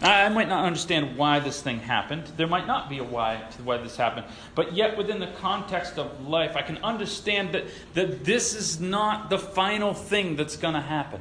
I 0.03 0.31
might 0.31 0.49
not 0.49 0.65
understand 0.65 1.19
why 1.19 1.41
this 1.41 1.61
thing 1.61 1.81
happened. 1.81 2.25
There 2.39 2.47
might 2.47 2.67
not 2.67 2.89
be 2.89 2.99
a 2.99 3.05
why 3.05 3.43
to 3.57 3.63
why 3.63 3.77
this 3.77 3.97
happened. 3.97 4.27
But 4.55 4.73
yet, 4.75 4.97
within 4.97 5.21
the 5.21 5.27
context 5.27 5.99
of 5.99 6.27
life, 6.27 6.57
I 6.57 6.63
can 6.63 6.79
understand 6.79 7.53
that, 7.53 7.67
that 7.93 8.25
this 8.25 8.55
is 8.55 8.81
not 8.81 9.29
the 9.29 9.39
final 9.39 9.93
thing 9.93 10.37
that's 10.37 10.57
going 10.57 10.73
to 10.73 10.81
happen. 10.81 11.21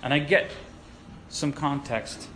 And 0.00 0.14
I 0.14 0.20
get 0.20 0.52
some 1.28 1.52
context. 1.52 2.28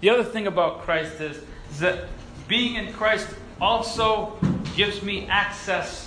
The 0.00 0.08
other 0.08 0.24
thing 0.24 0.46
about 0.46 0.80
Christ 0.80 1.20
is, 1.20 1.42
is 1.70 1.80
that 1.80 2.04
being 2.48 2.76
in 2.76 2.94
Christ 2.94 3.28
also 3.60 4.38
gives 4.74 5.02
me 5.02 5.26
access 5.26 6.05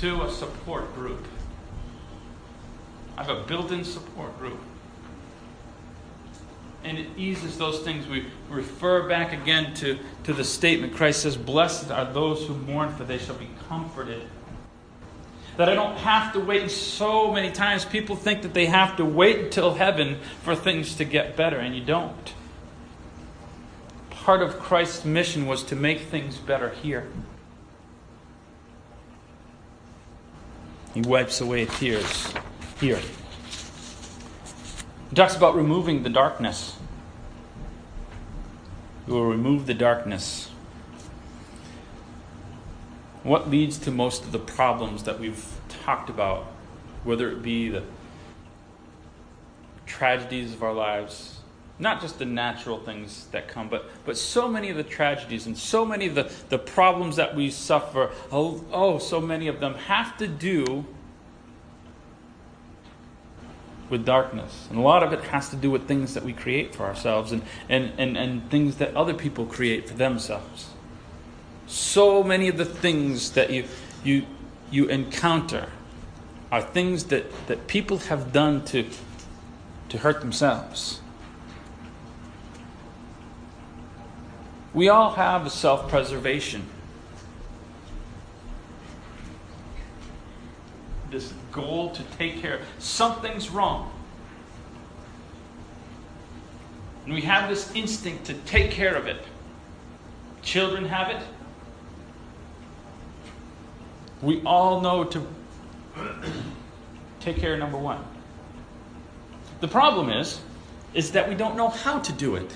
to 0.00 0.22
a 0.22 0.30
support 0.30 0.94
group. 0.94 1.24
I 3.16 3.24
have 3.24 3.36
a 3.36 3.42
built 3.42 3.72
in 3.72 3.84
support 3.84 4.38
group 4.38 4.58
and 6.84 6.98
it 6.98 7.06
eases 7.16 7.58
those 7.58 7.80
things. 7.80 8.06
We 8.06 8.26
refer 8.48 9.08
back 9.08 9.32
again 9.32 9.74
to, 9.74 9.98
to 10.24 10.32
the 10.32 10.44
statement 10.44 10.94
Christ 10.94 11.22
says, 11.22 11.36
Blessed 11.36 11.90
are 11.90 12.10
those 12.12 12.46
who 12.46 12.54
mourn, 12.54 12.94
for 12.94 13.04
they 13.04 13.18
shall 13.18 13.34
be 13.34 13.48
comforted. 13.68 14.26
That 15.56 15.68
I 15.68 15.74
don't 15.74 15.96
have 15.98 16.32
to 16.34 16.40
wait. 16.40 16.70
So 16.70 17.32
many 17.32 17.50
times 17.50 17.84
people 17.84 18.14
think 18.14 18.42
that 18.42 18.54
they 18.54 18.66
have 18.66 18.96
to 18.96 19.04
wait 19.04 19.40
until 19.40 19.74
heaven 19.74 20.18
for 20.42 20.54
things 20.54 20.94
to 20.96 21.04
get 21.04 21.36
better, 21.36 21.58
and 21.58 21.74
you 21.74 21.82
don't. 21.82 22.34
Part 24.10 24.40
of 24.40 24.60
Christ's 24.60 25.04
mission 25.04 25.46
was 25.46 25.64
to 25.64 25.76
make 25.76 26.00
things 26.02 26.38
better 26.38 26.70
here. 26.70 27.08
He 30.94 31.00
wipes 31.02 31.40
away 31.40 31.66
tears 31.66 32.32
here. 32.80 33.00
He 35.10 35.14
talks 35.14 35.36
about 35.36 35.54
removing 35.54 36.02
the 36.02 36.10
darkness. 36.10 36.76
He 39.06 39.12
will 39.12 39.26
remove 39.26 39.66
the 39.66 39.74
darkness. 39.74 40.50
What 43.22 43.50
leads 43.50 43.78
to 43.78 43.90
most 43.90 44.24
of 44.24 44.32
the 44.32 44.38
problems 44.38 45.04
that 45.04 45.18
we've 45.18 45.58
talked 45.68 46.10
about, 46.10 46.44
whether 47.04 47.30
it 47.30 47.42
be 47.42 47.68
the 47.68 47.82
tragedies 49.86 50.52
of 50.52 50.62
our 50.62 50.74
lives, 50.74 51.37
not 51.78 52.00
just 52.00 52.18
the 52.18 52.24
natural 52.24 52.78
things 52.78 53.26
that 53.28 53.46
come, 53.48 53.68
but, 53.68 53.88
but 54.04 54.16
so 54.16 54.48
many 54.48 54.68
of 54.68 54.76
the 54.76 54.82
tragedies 54.82 55.46
and 55.46 55.56
so 55.56 55.84
many 55.84 56.06
of 56.06 56.14
the, 56.14 56.30
the 56.48 56.58
problems 56.58 57.16
that 57.16 57.36
we 57.36 57.50
suffer, 57.50 58.10
oh, 58.32 58.64
oh, 58.72 58.98
so 58.98 59.20
many 59.20 59.46
of 59.46 59.60
them 59.60 59.74
have 59.74 60.16
to 60.18 60.26
do 60.26 60.84
with 63.88 64.04
darkness. 64.04 64.66
And 64.70 64.78
a 64.78 64.82
lot 64.82 65.02
of 65.02 65.12
it 65.12 65.20
has 65.24 65.50
to 65.50 65.56
do 65.56 65.70
with 65.70 65.86
things 65.86 66.14
that 66.14 66.24
we 66.24 66.32
create 66.32 66.74
for 66.74 66.84
ourselves 66.84 67.32
and, 67.32 67.42
and, 67.68 67.92
and, 67.96 68.16
and 68.16 68.50
things 68.50 68.76
that 68.76 68.94
other 68.96 69.14
people 69.14 69.46
create 69.46 69.88
for 69.88 69.94
themselves. 69.94 70.70
So 71.66 72.22
many 72.22 72.48
of 72.48 72.56
the 72.58 72.64
things 72.64 73.32
that 73.32 73.50
you, 73.50 73.64
you, 74.02 74.26
you 74.70 74.86
encounter 74.88 75.68
are 76.50 76.62
things 76.62 77.04
that, 77.04 77.26
that 77.46 77.66
people 77.66 77.98
have 77.98 78.32
done 78.32 78.64
to, 78.66 78.88
to 79.90 79.98
hurt 79.98 80.20
themselves. 80.20 81.00
We 84.74 84.88
all 84.88 85.10
have 85.10 85.46
a 85.46 85.50
self 85.50 85.88
preservation. 85.88 86.66
This 91.10 91.32
goal 91.52 91.90
to 91.90 92.02
take 92.18 92.40
care. 92.40 92.56
Of 92.56 92.60
something's 92.78 93.48
wrong. 93.48 93.90
And 97.04 97.14
we 97.14 97.22
have 97.22 97.48
this 97.48 97.74
instinct 97.74 98.26
to 98.26 98.34
take 98.34 98.70
care 98.70 98.94
of 98.94 99.06
it. 99.06 99.24
Children 100.42 100.84
have 100.84 101.08
it. 101.08 101.22
We 104.20 104.42
all 104.44 104.80
know 104.80 105.04
to 105.04 105.26
take 107.20 107.38
care 107.38 107.54
of 107.54 107.58
number 107.60 107.78
one. 107.78 108.04
The 109.60 109.68
problem 109.68 110.10
is, 110.10 110.40
is 110.92 111.12
that 111.12 111.28
we 111.28 111.34
don't 111.34 111.56
know 111.56 111.68
how 111.68 111.98
to 112.00 112.12
do 112.12 112.36
it. 112.36 112.52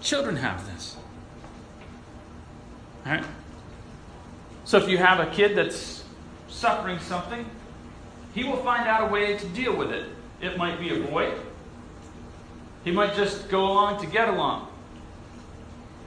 Children 0.00 0.36
have 0.36 0.66
this. 0.72 0.96
All 3.04 3.12
right? 3.12 3.24
So 4.64 4.78
if 4.78 4.88
you 4.88 4.98
have 4.98 5.20
a 5.20 5.26
kid 5.30 5.56
that's 5.56 6.04
suffering 6.48 6.98
something, 7.00 7.44
he 8.34 8.44
will 8.44 8.62
find 8.62 8.88
out 8.88 9.08
a 9.08 9.12
way 9.12 9.36
to 9.36 9.46
deal 9.48 9.74
with 9.74 9.90
it. 9.90 10.06
It 10.40 10.56
might 10.56 10.78
be 10.78 10.90
avoid. 10.90 11.34
He 12.84 12.90
might 12.90 13.14
just 13.14 13.48
go 13.48 13.64
along 13.64 14.00
to 14.00 14.06
get 14.06 14.28
along. 14.28 14.68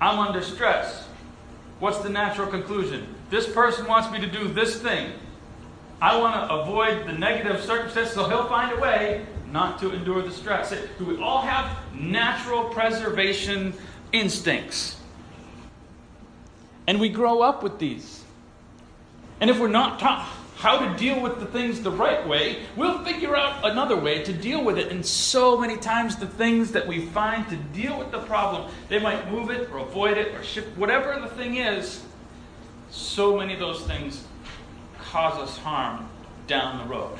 I'm 0.02 0.20
under 0.20 0.42
stress. 0.42 1.08
What's 1.80 2.00
the 2.00 2.10
natural 2.10 2.48
conclusion? 2.48 3.08
This 3.30 3.48
person 3.52 3.86
wants 3.88 4.12
me 4.12 4.20
to 4.22 4.28
do 4.28 4.48
this 4.48 4.82
thing. 4.82 5.12
I 6.02 6.18
want 6.20 6.36
to 6.36 6.56
avoid 6.56 7.08
the 7.08 7.14
negative 7.14 7.64
circumstances, 7.64 8.14
so 8.14 8.28
he'll 8.28 8.48
find 8.48 8.78
a 8.78 8.82
way 8.82 9.26
not 9.54 9.80
to 9.80 9.94
endure 9.94 10.24
the 10.24 10.32
stress. 10.32 10.74
Do 10.98 11.06
we 11.06 11.22
all 11.22 11.44
have 11.44 11.78
natural 11.94 12.66
preservation 12.66 13.74
instincts? 14.12 14.98
And 16.88 17.00
we 17.00 17.08
grow 17.08 17.42
up 17.44 17.62
with 17.62 17.78
these. 17.78 18.24
And 19.40 19.52
if 19.52 19.60
we're 19.60 19.68
not 19.68 20.00
taught 20.00 20.28
how 20.56 20.80
to 20.80 20.98
deal 20.98 21.22
with 21.22 21.40
the 21.40 21.46
things 21.46 21.82
the 21.82 21.92
right 21.92 22.28
way, 22.28 22.64
we'll 22.76 23.04
figure 23.04 23.36
out 23.36 23.70
another 23.70 23.96
way 23.96 24.24
to 24.24 24.34
deal 24.34 24.64
with 24.64 24.80
it. 24.80 24.92
And 24.92 25.06
so 25.06 25.56
many 25.58 25.78
times, 25.78 26.16
the 26.16 26.28
things 26.28 26.72
that 26.72 26.88
we 26.88 27.06
find 27.08 27.48
to 27.50 27.56
deal 27.56 28.00
with 28.00 28.12
the 28.12 28.22
problem, 28.22 28.72
they 28.90 29.00
might 29.00 29.30
move 29.32 29.52
it 29.52 29.70
or 29.72 29.80
avoid 29.80 30.18
it 30.18 30.34
or 30.34 30.44
shift, 30.44 30.76
whatever 30.78 31.20
the 31.22 31.28
thing 31.28 31.58
is. 31.58 32.04
So 32.90 33.38
many 33.38 33.54
of 33.54 33.60
those 33.60 33.82
things 33.82 34.26
cause 34.98 35.38
us 35.38 35.58
harm 35.60 36.10
down 36.48 36.80
the 36.80 36.86
road. 36.92 37.18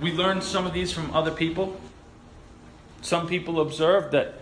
We 0.00 0.12
learn 0.12 0.40
some 0.40 0.66
of 0.66 0.72
these 0.72 0.92
from 0.92 1.14
other 1.14 1.30
people. 1.30 1.80
Some 3.02 3.26
people 3.26 3.60
observed 3.60 4.12
that 4.12 4.34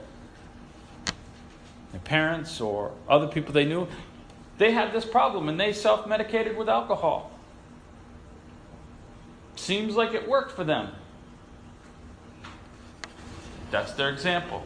their 1.93 2.01
parents 2.01 2.61
or 2.61 2.93
other 3.09 3.27
people 3.27 3.53
they 3.53 3.65
knew 3.65 3.89
they 4.59 4.73
had 4.73 4.93
this 4.93 5.05
problem 5.05 5.49
and 5.49 5.59
they 5.59 5.73
self 5.73 6.07
medicated 6.07 6.57
with 6.57 6.69
alcohol. 6.69 7.31
Seems 9.57 9.97
like 9.97 10.13
it 10.13 10.29
worked 10.29 10.53
for 10.53 10.65
them. 10.65 10.91
That's 13.71 13.93
their 13.93 14.11
example. 14.11 14.63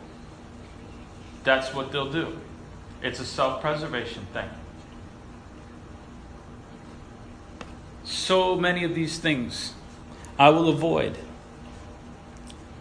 That's 1.45 1.73
what 1.75 1.93
they'll 1.93 2.11
do. 2.11 2.39
It's 3.03 3.21
a 3.21 3.25
self 3.25 3.61
preservation 3.61 4.27
thing. 4.33 4.49
So 8.03 8.57
many 8.57 8.83
of 8.83 8.95
these 8.95 9.19
things 9.19 9.75
I 10.39 10.51
will 10.51 10.69
avoid. 10.69 11.17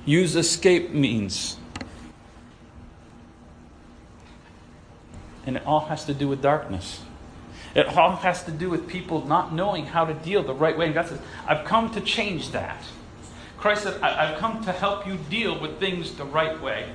Use 0.05 0.35
escape 0.35 0.91
means. 0.91 1.57
And 5.45 5.57
it 5.57 5.65
all 5.65 5.81
has 5.81 6.05
to 6.05 6.13
do 6.13 6.27
with 6.27 6.41
darkness. 6.41 7.01
It 7.75 7.87
all 7.97 8.17
has 8.17 8.43
to 8.43 8.51
do 8.51 8.69
with 8.69 8.87
people 8.87 9.25
not 9.25 9.53
knowing 9.53 9.85
how 9.85 10.05
to 10.05 10.13
deal 10.13 10.43
the 10.43 10.53
right 10.53 10.77
way. 10.77 10.85
And 10.85 10.93
God 10.93 11.07
says, 11.07 11.19
I've 11.47 11.65
come 11.65 11.91
to 11.91 12.01
change 12.01 12.51
that. 12.51 12.83
Christ 13.57 13.83
said, 13.83 14.01
I've 14.01 14.37
come 14.39 14.63
to 14.65 14.71
help 14.71 15.07
you 15.07 15.17
deal 15.29 15.59
with 15.59 15.79
things 15.79 16.13
the 16.13 16.25
right 16.25 16.59
way. 16.61 16.89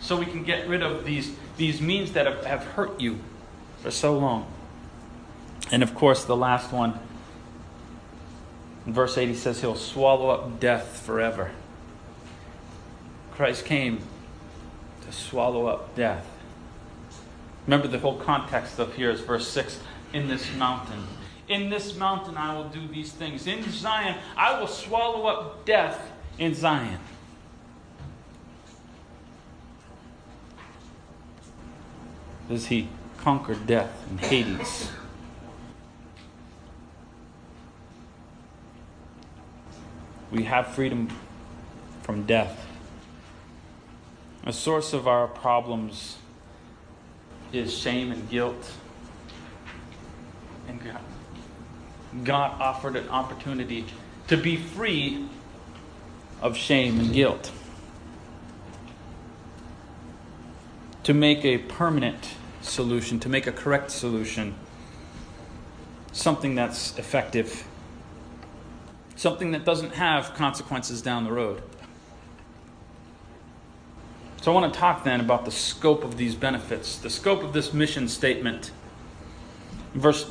So 0.00 0.16
we 0.16 0.24
can 0.24 0.44
get 0.44 0.68
rid 0.68 0.82
of 0.82 1.04
these, 1.04 1.34
these 1.56 1.80
means 1.80 2.12
that 2.12 2.26
have, 2.26 2.44
have 2.44 2.64
hurt 2.64 3.00
you 3.00 3.18
for 3.78 3.90
so 3.90 4.16
long. 4.16 4.50
And 5.70 5.82
of 5.82 5.94
course, 5.94 6.24
the 6.24 6.36
last 6.36 6.72
one, 6.72 6.98
in 8.88 8.94
verse 8.94 9.18
8, 9.18 9.28
he 9.28 9.34
says, 9.34 9.60
He'll 9.60 9.74
swallow 9.74 10.30
up 10.30 10.60
death 10.60 11.02
forever. 11.04 11.50
Christ 13.32 13.66
came 13.66 14.00
to 15.02 15.12
swallow 15.12 15.66
up 15.66 15.94
death. 15.94 16.26
Remember, 17.66 17.86
the 17.86 17.98
whole 17.98 18.16
context 18.16 18.78
of 18.78 18.94
here 18.94 19.10
is 19.10 19.20
verse 19.20 19.46
6 19.46 19.78
in 20.14 20.26
this 20.26 20.50
mountain. 20.56 21.06
In 21.48 21.68
this 21.68 21.96
mountain 21.96 22.38
I 22.38 22.56
will 22.56 22.70
do 22.70 22.88
these 22.88 23.12
things. 23.12 23.46
In 23.46 23.62
Zion 23.70 24.16
I 24.34 24.58
will 24.58 24.66
swallow 24.66 25.26
up 25.26 25.66
death 25.66 26.10
in 26.38 26.54
Zion. 26.54 26.98
Does 32.48 32.66
he 32.66 32.88
conquer 33.18 33.54
death 33.54 33.92
in 34.10 34.16
Hades. 34.16 34.90
We 40.30 40.44
have 40.44 40.68
freedom 40.68 41.08
from 42.02 42.24
death. 42.24 42.66
A 44.44 44.52
source 44.52 44.92
of 44.92 45.08
our 45.08 45.26
problems 45.26 46.18
is 47.52 47.76
shame 47.76 48.12
and 48.12 48.28
guilt. 48.28 48.72
And 50.68 50.82
God, 50.84 51.00
God 52.24 52.60
offered 52.60 52.96
an 52.96 53.08
opportunity 53.08 53.86
to 54.28 54.36
be 54.36 54.56
free 54.56 55.26
of 56.42 56.56
shame 56.56 57.00
and 57.00 57.12
guilt. 57.12 57.50
To 61.04 61.14
make 61.14 61.44
a 61.44 61.58
permanent 61.58 62.34
solution, 62.60 63.18
to 63.20 63.30
make 63.30 63.46
a 63.46 63.52
correct 63.52 63.90
solution, 63.90 64.54
something 66.12 66.54
that's 66.54 66.98
effective, 66.98 67.66
something 69.18 69.50
that 69.50 69.64
doesn't 69.64 69.94
have 69.94 70.32
consequences 70.34 71.02
down 71.02 71.24
the 71.24 71.32
road. 71.32 71.60
So 74.40 74.52
I 74.52 74.54
want 74.54 74.72
to 74.72 74.78
talk 74.78 75.02
then 75.02 75.18
about 75.18 75.44
the 75.44 75.50
scope 75.50 76.04
of 76.04 76.16
these 76.16 76.36
benefits, 76.36 76.98
the 76.98 77.10
scope 77.10 77.42
of 77.42 77.52
this 77.52 77.74
mission 77.74 78.08
statement. 78.08 78.70
verse 79.92 80.30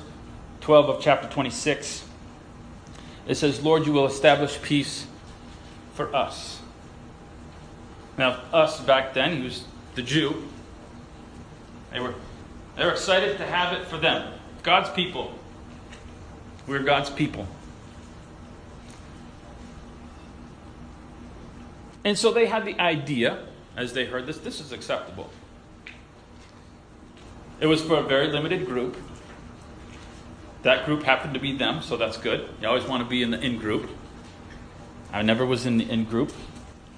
12 0.61 0.89
of 0.89 1.01
chapter 1.01 1.27
26, 1.27 2.05
it 3.27 3.35
says, 3.35 3.61
Lord, 3.61 3.85
you 3.85 3.91
will 3.91 4.05
establish 4.05 4.61
peace 4.61 5.05
for 5.93 6.15
us. 6.15 6.61
Now, 8.17 8.41
us 8.53 8.79
back 8.79 9.13
then, 9.13 9.37
he 9.37 9.43
was 9.43 9.65
the 9.95 10.01
Jew. 10.01 10.47
They 11.91 11.99
were, 11.99 12.15
they 12.77 12.85
were 12.85 12.91
excited 12.91 13.37
to 13.37 13.45
have 13.45 13.73
it 13.73 13.85
for 13.87 13.97
them. 13.97 14.33
God's 14.63 14.89
people. 14.91 15.33
We're 16.65 16.83
God's 16.83 17.09
people. 17.09 17.47
And 22.07 22.17
so 22.17 22.31
they 22.31 22.45
had 22.45 22.63
the 22.63 22.79
idea 22.79 23.37
as 23.75 23.91
they 23.91 24.05
heard 24.05 24.27
this, 24.27 24.37
this 24.37 24.61
is 24.61 24.71
acceptable. 24.71 25.29
It 27.59 27.67
was 27.67 27.83
for 27.83 27.97
a 27.97 28.01
very 28.01 28.27
limited 28.27 28.65
group. 28.65 28.95
That 30.61 30.85
group 30.85 31.03
happened 31.03 31.33
to 31.33 31.41
be 31.41 31.57
them, 31.57 31.81
so 31.81 31.97
that's 31.97 32.15
good. 32.15 32.47
You 32.61 32.69
always 32.69 32.85
want 32.85 33.03
to 33.03 33.09
be 33.09 33.23
in 33.23 33.31
the 33.31 33.41
in 33.41 33.57
group. 33.57 33.89
I 35.11 35.21
never 35.21 35.45
was 35.45 35.65
in 35.65 35.79
the 35.79 35.89
in 35.89 36.05
group. 36.05 36.31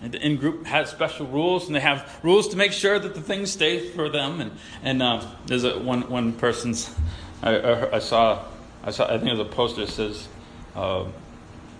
And 0.04 0.12
the 0.12 0.24
in 0.24 0.38
group 0.38 0.68
has 0.68 0.92
special 0.92 1.26
rules, 1.26 1.66
and 1.66 1.76
they 1.76 1.80
have 1.80 2.20
rules 2.22 2.50
to 2.50 2.56
make 2.56 2.72
sure 2.72 3.00
that 3.00 3.16
the 3.16 3.22
things 3.22 3.50
stay 3.52 3.90
for 3.90 4.10
them. 4.10 4.40
And 4.40 4.52
and 4.84 5.02
uh, 5.02 5.26
there's 5.48 5.64
a 5.64 5.80
one 5.80 6.08
one 6.08 6.34
person's. 6.34 6.94
I, 7.42 7.96
I, 7.96 8.00
saw 8.00 8.46
I 8.84 8.92
saw 8.92 9.06
I 9.06 9.18
think 9.18 9.24
there's 9.24 9.40
a 9.40 9.46
poster 9.46 9.88
that 9.88 9.92
says 9.92 10.28
uh, 10.76 11.06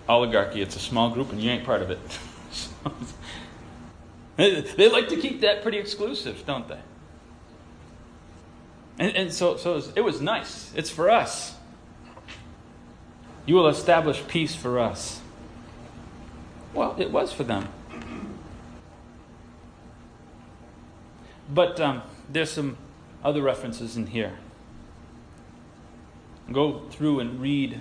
oligarchy. 0.08 0.62
It's 0.62 0.74
a 0.74 0.80
small 0.80 1.10
group, 1.10 1.30
and 1.30 1.40
you 1.40 1.48
ain't 1.48 1.64
part 1.64 1.80
of 1.80 1.92
it. 1.92 2.00
They 4.36 4.90
like 4.90 5.08
to 5.08 5.16
keep 5.16 5.42
that 5.42 5.62
pretty 5.62 5.76
exclusive, 5.76 6.44
don't 6.46 6.66
they? 6.66 6.78
And, 8.98 9.14
and 9.14 9.32
so, 9.32 9.58
so 9.58 9.72
it 9.72 9.74
was, 9.74 9.92
it 9.96 10.00
was 10.00 10.20
nice. 10.22 10.72
It's 10.74 10.88
for 10.88 11.10
us. 11.10 11.54
You 13.44 13.54
will 13.54 13.68
establish 13.68 14.26
peace 14.28 14.54
for 14.54 14.78
us. 14.78 15.20
Well, 16.72 16.94
it 16.98 17.10
was 17.10 17.32
for 17.32 17.44
them. 17.44 17.68
But 21.52 21.80
um, 21.80 22.02
there's 22.28 22.50
some 22.50 22.76
other 23.24 23.42
references 23.42 23.96
in 23.96 24.06
here. 24.06 24.38
Go 26.52 26.80
through 26.90 27.20
and 27.20 27.40
read 27.40 27.80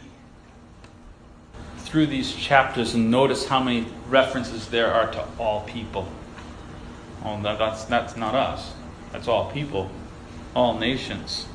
through 1.90 2.06
these 2.06 2.36
chapters 2.36 2.94
and 2.94 3.10
notice 3.10 3.48
how 3.48 3.60
many 3.60 3.88
references 4.08 4.68
there 4.68 4.94
are 4.94 5.12
to 5.12 5.28
all 5.40 5.62
people. 5.62 6.08
Oh, 7.26 7.42
that, 7.42 7.58
that's, 7.58 7.84
that's 7.86 8.16
not 8.16 8.36
us. 8.36 8.74
That's 9.12 9.28
all 9.28 9.52
people, 9.52 9.90
all 10.56 10.78
nations. 10.78 11.48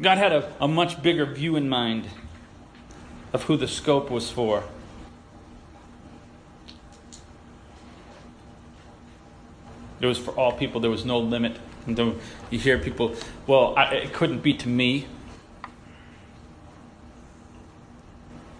God 0.00 0.16
had 0.16 0.32
a, 0.32 0.50
a 0.58 0.66
much 0.66 1.02
bigger 1.02 1.26
view 1.26 1.54
in 1.56 1.68
mind 1.68 2.08
of 3.34 3.42
who 3.42 3.58
the 3.58 3.68
scope 3.68 4.10
was 4.10 4.30
for. 4.30 4.64
It 10.00 10.06
was 10.06 10.16
for 10.16 10.30
all 10.30 10.52
people. 10.52 10.80
There 10.80 10.90
was 10.90 11.04
no 11.04 11.18
limit. 11.18 11.58
And 11.86 12.18
you 12.50 12.58
hear 12.58 12.78
people, 12.78 13.14
well, 13.46 13.74
I, 13.76 13.94
it 13.96 14.14
couldn't 14.14 14.40
be 14.42 14.54
to 14.54 14.68
me. 14.68 15.06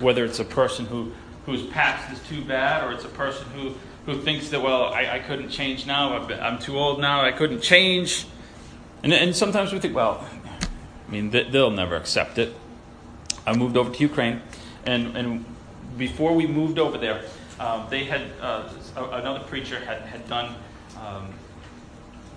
Whether 0.01 0.25
it's 0.25 0.41
a 0.41 0.45
person 0.45 0.87
who, 0.87 1.13
whose 1.47 1.65
past 1.67 2.13
is 2.13 2.29
too 2.29 2.45
bad 2.45 2.83
or 2.85 2.93
it's 2.93 3.05
a 3.05 3.09
person 3.09 3.47
who 3.51 3.75
who 4.07 4.21
thinks 4.21 4.49
that, 4.51 4.63
well, 4.63 4.85
I, 4.85 5.17
I 5.17 5.19
couldn't 5.19 5.51
change 5.51 5.87
now, 5.87 6.17
I'm 6.17 6.59
too 6.59 6.79
old 6.79 7.01
now, 7.01 7.23
I 7.23 7.33
couldn't 7.33 7.61
change. 7.61 8.27
And, 9.03 9.13
and 9.13 9.35
sometimes 9.35 9.73
we 9.73 9.79
think, 9.79 9.95
well, 9.95 10.27
I 11.07 11.11
mean, 11.11 11.31
they'll 11.31 11.71
never 11.71 11.97
accept 11.97 12.39
it. 12.39 12.55
I 13.47 13.55
moved 13.55 13.77
over 13.77 13.93
to 13.93 14.01
Ukraine, 14.01 14.43
and, 14.85 15.17
and 15.17 15.45
before 15.97 16.35
we 16.35 16.47
moved 16.47 16.79
over 16.79 16.99
there, 16.99 17.25
um, 17.59 17.87
they 17.91 18.05
had, 18.05 18.23
uh, 18.41 18.69
another 18.97 19.41
preacher 19.41 19.79
had, 19.81 20.03
had 20.03 20.29
done 20.29 20.55
um, 20.99 21.29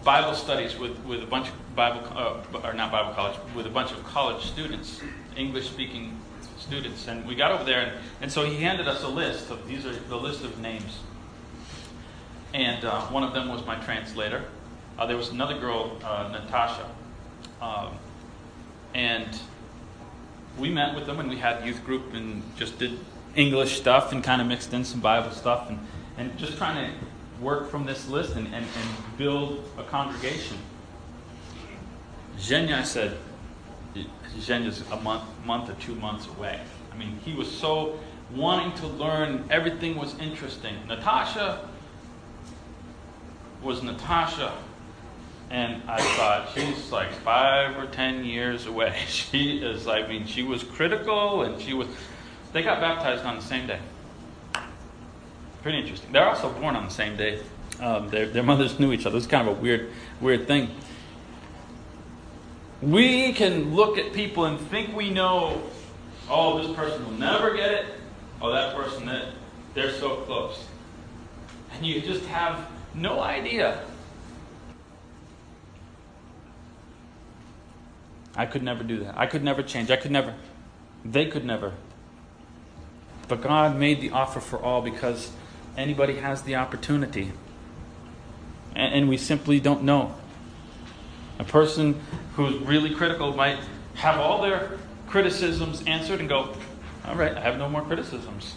Bible 0.03 0.33
studies 0.33 0.77
with, 0.77 0.97
with 1.05 1.23
a 1.23 1.27
bunch 1.27 1.47
of 1.47 1.75
Bible, 1.75 2.01
uh, 2.15 2.67
or 2.67 2.73
not 2.73 2.91
Bible 2.91 3.13
college, 3.13 3.37
with 3.55 3.65
a 3.65 3.69
bunch 3.69 3.91
of 3.91 4.03
college 4.03 4.43
students, 4.43 5.01
English 5.37 5.69
speaking 5.69 6.17
students. 6.63 7.07
And 7.07 7.25
we 7.25 7.35
got 7.35 7.51
over 7.51 7.63
there, 7.63 7.81
and, 7.81 7.91
and 8.21 8.31
so 8.31 8.45
he 8.45 8.55
handed 8.57 8.87
us 8.87 9.03
a 9.03 9.07
list 9.07 9.51
of 9.51 9.67
these 9.67 9.85
are 9.85 9.93
the 9.93 10.17
list 10.17 10.43
of 10.43 10.59
names 10.59 10.99
and 12.53 12.85
uh, 12.85 13.01
one 13.07 13.23
of 13.23 13.33
them 13.33 13.49
was 13.49 13.65
my 13.65 13.75
translator. 13.75 14.43
Uh, 14.97 15.07
there 15.07 15.17
was 15.17 15.29
another 15.29 15.57
girl, 15.59 15.97
uh, 16.03 16.29
Natasha, 16.31 16.87
um, 17.61 17.97
And 18.93 19.27
we 20.59 20.69
met 20.69 20.93
with 20.93 21.07
them 21.07 21.19
and 21.19 21.29
we 21.29 21.37
had 21.37 21.65
youth 21.65 21.83
group 21.83 22.13
and 22.13 22.43
just 22.55 22.77
did 22.77 22.99
English 23.35 23.77
stuff 23.77 24.11
and 24.11 24.23
kind 24.23 24.39
of 24.39 24.47
mixed 24.47 24.71
in 24.71 24.85
some 24.85 24.99
Bible 24.99 25.31
stuff 25.31 25.67
and, 25.69 25.79
and 26.17 26.37
just 26.37 26.57
trying 26.57 26.75
to 26.75 27.43
work 27.43 27.71
from 27.71 27.85
this 27.85 28.07
list 28.07 28.35
and, 28.35 28.45
and, 28.47 28.65
and 28.65 29.17
build 29.17 29.67
a 29.79 29.83
congregation. 29.83 30.57
Zhenya 32.37 32.85
said, 32.85 33.17
Zhenya's 34.39 34.83
a 34.91 34.97
month, 34.97 35.23
month 35.45 35.69
or 35.69 35.73
two 35.81 35.95
months 35.95 36.27
away. 36.27 36.59
I 36.91 36.97
mean, 36.97 37.19
he 37.23 37.33
was 37.33 37.49
so 37.49 37.99
wanting 38.33 38.73
to 38.79 38.87
learn. 38.87 39.45
Everything 39.49 39.95
was 39.95 40.17
interesting. 40.19 40.75
Natasha 40.87 41.69
was 43.61 43.81
Natasha. 43.83 44.53
And 45.49 45.83
I 45.87 46.01
thought, 46.01 46.49
she's 46.53 46.91
like 46.91 47.11
five 47.11 47.77
or 47.77 47.85
ten 47.87 48.25
years 48.25 48.65
away. 48.65 48.97
She 49.07 49.59
is, 49.59 49.87
I 49.87 50.07
mean, 50.07 50.25
she 50.25 50.43
was 50.43 50.63
critical 50.63 51.43
and 51.43 51.61
she 51.61 51.73
was. 51.73 51.87
They 52.53 52.63
got 52.63 52.79
baptized 52.81 53.23
on 53.25 53.35
the 53.35 53.41
same 53.41 53.67
day. 53.67 53.79
Pretty 55.61 55.79
interesting. 55.79 56.11
They're 56.11 56.27
also 56.27 56.51
born 56.51 56.75
on 56.75 56.85
the 56.85 56.91
same 56.91 57.15
day. 57.15 57.39
Um, 57.79 58.09
their, 58.09 58.27
their 58.27 58.43
mothers 58.43 58.79
knew 58.79 58.93
each 58.93 59.05
other. 59.05 59.17
It's 59.17 59.27
kind 59.27 59.47
of 59.47 59.57
a 59.57 59.59
weird, 59.59 59.91
weird 60.21 60.47
thing. 60.47 60.69
We 62.83 63.31
can 63.31 63.73
look 63.73 63.97
at 63.97 64.11
people 64.11 64.43
and 64.43 64.59
think 64.59 64.93
we 64.93 65.09
know, 65.09 65.63
oh, 66.29 66.61
this 66.61 66.75
person 66.75 67.05
will 67.05 67.13
never 67.13 67.55
get 67.55 67.71
it. 67.71 67.85
Oh, 68.41 68.51
that 68.51 68.75
person, 68.75 69.05
that 69.05 69.27
they're 69.73 69.93
so 69.93 70.17
close. 70.17 70.67
And 71.71 71.85
you 71.85 72.01
just 72.01 72.25
have 72.25 72.67
no 72.93 73.21
idea. 73.21 73.85
I 78.35 78.45
could 78.45 78.63
never 78.63 78.83
do 78.83 78.99
that. 79.05 79.17
I 79.17 79.27
could 79.27 79.45
never 79.45 79.63
change. 79.63 79.89
I 79.89 79.95
could 79.95 80.11
never. 80.11 80.35
They 81.05 81.27
could 81.27 81.45
never. 81.45 81.71
But 83.29 83.41
God 83.41 83.77
made 83.77 84.01
the 84.01 84.09
offer 84.09 84.41
for 84.41 84.59
all 84.59 84.81
because 84.81 85.31
anybody 85.77 86.17
has 86.17 86.41
the 86.41 86.55
opportunity. 86.55 87.31
And, 88.75 89.07
we 89.07 89.15
simply 89.15 89.61
don't 89.61 89.83
know. 89.83 90.15
A 91.39 91.45
person 91.45 92.01
who's 92.35 92.57
really 92.59 92.93
critical 92.93 93.33
might 93.33 93.59
have 93.95 94.19
all 94.19 94.41
their 94.41 94.77
criticisms 95.07 95.83
answered 95.85 96.19
and 96.19 96.27
go, 96.27 96.55
All 97.07 97.15
right, 97.15 97.35
I 97.35 97.39
have 97.39 97.57
no 97.57 97.69
more 97.69 97.81
criticisms. 97.81 98.55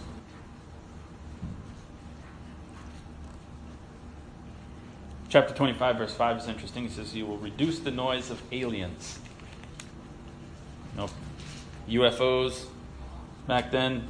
Chapter 5.29 5.53
25, 5.53 5.99
verse 5.99 6.15
5 6.15 6.39
is 6.39 6.49
interesting. 6.49 6.85
He 6.85 6.89
says, 6.89 7.15
You 7.15 7.27
will 7.27 7.39
reduce 7.39 7.81
the 7.81 7.91
noise 7.91 8.31
of 8.31 8.41
aliens. 8.53 9.19
You 10.95 11.03
know, 11.03 11.11
UFOs 11.89 12.67
back 13.47 13.71
then 13.71 14.09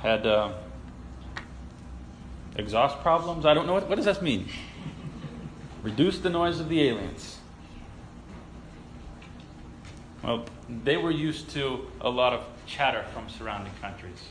had 0.00 0.26
uh, 0.26 0.52
exhaust 2.56 2.98
problems. 3.00 3.46
I 3.46 3.54
don't 3.54 3.66
know. 3.66 3.74
What, 3.74 3.88
what 3.88 3.96
does 3.96 4.06
that 4.06 4.22
mean? 4.22 4.48
Reduce 5.82 6.18
the 6.18 6.30
noise 6.30 6.58
of 6.58 6.68
the 6.68 6.82
aliens. 6.82 7.38
Well, 10.22 10.44
they 10.68 10.96
were 10.96 11.10
used 11.10 11.50
to 11.50 11.90
a 12.00 12.08
lot 12.08 12.32
of 12.32 12.44
chatter 12.66 13.04
from 13.12 13.28
surrounding 13.28 13.72
countries. 13.80 14.28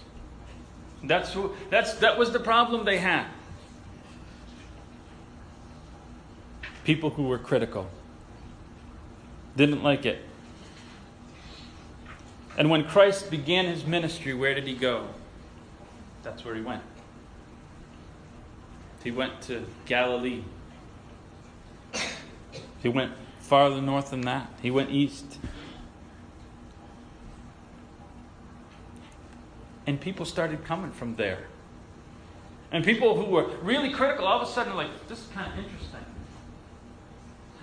That's, 1.04 1.34
who, 1.34 1.54
that's, 1.70 1.96
that 1.96 2.18
was 2.18 2.32
the 2.32 2.40
problem 2.40 2.86
they 2.86 3.00
had. 3.00 3.26
People 6.84 7.10
who 7.12 7.24
were 7.24 7.38
critical 7.38 7.90
didn't 9.56 9.84
like 9.84 10.06
it. 10.06 10.24
And 12.58 12.70
when 12.70 12.86
Christ 12.86 13.32
began 13.32 13.66
his 13.66 13.86
ministry, 13.86 14.34
where 14.34 14.54
did 14.54 14.66
he 14.66 14.76
go? 14.76 15.08
That's 16.24 16.46
where 16.46 16.56
he 16.56 16.62
went. 16.62 16.84
He 19.04 19.12
went 19.12 19.42
to 19.44 19.66
Galilee. 19.86 20.44
He 22.82 22.90
went 22.90 23.14
farther 23.40 23.82
north 23.82 24.12
than 24.12 24.22
that. 24.22 24.52
He 24.62 24.72
went 24.72 24.92
east. 24.92 25.38
And 29.92 30.00
people 30.00 30.26
started 30.26 30.64
coming 30.64 30.90
from 30.90 31.18
there. 31.18 31.48
And 32.72 32.82
people 32.86 33.22
who 33.22 33.30
were 33.30 33.44
really 33.62 33.92
critical, 33.92 34.26
all 34.26 34.42
of 34.42 34.48
a 34.48 34.50
sudden, 34.50 34.74
like, 34.74 35.10
this 35.10 35.20
is 35.20 35.28
kind 35.34 35.52
of 35.52 35.58
interesting. 35.58 36.00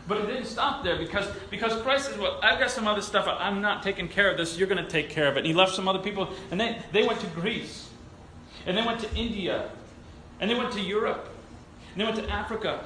But 0.06 0.18
it 0.18 0.26
didn't 0.26 0.44
stop 0.44 0.84
there 0.84 0.98
because, 0.98 1.26
because 1.48 1.80
Christ 1.80 2.10
says, 2.10 2.18
Well, 2.18 2.38
I've 2.42 2.58
got 2.58 2.70
some 2.70 2.86
other 2.86 3.00
stuff. 3.00 3.26
I'm 3.26 3.62
not 3.62 3.82
taking 3.82 4.08
care 4.08 4.30
of 4.30 4.36
this. 4.36 4.58
You're 4.58 4.68
going 4.68 4.84
to 4.84 4.90
take 4.90 5.08
care 5.08 5.26
of 5.26 5.36
it. 5.36 5.38
And 5.38 5.46
he 5.46 5.54
left 5.54 5.74
some 5.74 5.88
other 5.88 6.00
people, 6.00 6.28
and 6.50 6.60
they, 6.60 6.82
they 6.92 7.06
went 7.06 7.18
to 7.20 7.26
Greece. 7.28 7.88
And 8.66 8.76
they 8.76 8.82
went 8.82 9.00
to 9.00 9.14
India. 9.14 9.70
And 10.38 10.50
they 10.50 10.54
went 10.54 10.72
to 10.74 10.82
Europe. 10.82 11.30
And 11.92 12.02
they 12.02 12.04
went 12.04 12.16
to 12.16 12.30
Africa. 12.30 12.84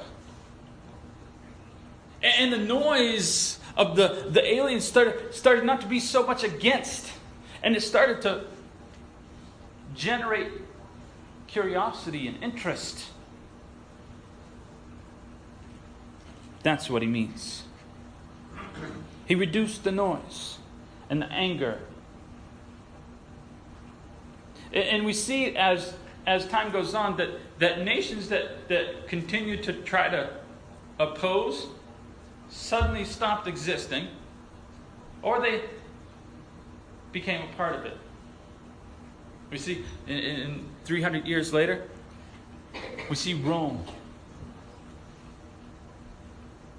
And, 2.21 2.53
and 2.53 2.53
the 2.53 2.65
noise 2.65 3.59
of 3.75 3.97
the, 3.97 4.27
the 4.29 4.53
aliens 4.53 4.85
started, 4.85 5.35
started 5.35 5.65
not 5.65 5.81
to 5.81 5.87
be 5.87 5.99
so 5.99 6.25
much 6.25 6.45
against. 6.45 7.11
And 7.61 7.75
it 7.75 7.81
started 7.81 8.21
to 8.21 8.45
generate 9.93 10.51
curiosity 11.47 12.27
and 12.27 12.41
interest. 12.43 13.05
That's 16.63 16.89
what 16.89 17.01
he 17.01 17.07
means. 17.07 17.63
He 19.25 19.35
reduced 19.35 19.83
the 19.83 19.91
noise 19.91 20.57
and 21.09 21.21
the 21.21 21.27
anger. 21.27 21.79
And 24.73 25.05
we 25.05 25.13
see 25.13 25.55
as, 25.55 25.93
as 26.25 26.47
time 26.47 26.71
goes 26.71 26.95
on 26.95 27.17
that, 27.17 27.29
that 27.59 27.83
nations 27.83 28.29
that, 28.29 28.67
that 28.69 29.07
continue 29.07 29.61
to 29.63 29.73
try 29.73 30.09
to 30.09 30.29
oppose 30.99 31.67
suddenly 32.49 33.05
stopped 33.05 33.47
existing 33.47 34.07
or 35.21 35.39
they 35.41 35.61
became 37.11 37.41
a 37.47 37.55
part 37.55 37.75
of 37.75 37.85
it. 37.85 37.97
We 39.53 39.59
see 39.59 39.85
in, 40.07 40.17
in 40.17 40.65
300 40.83 41.27
years 41.27 41.53
later, 41.53 41.87
we 43.07 43.15
see 43.15 43.35
Rome 43.35 43.85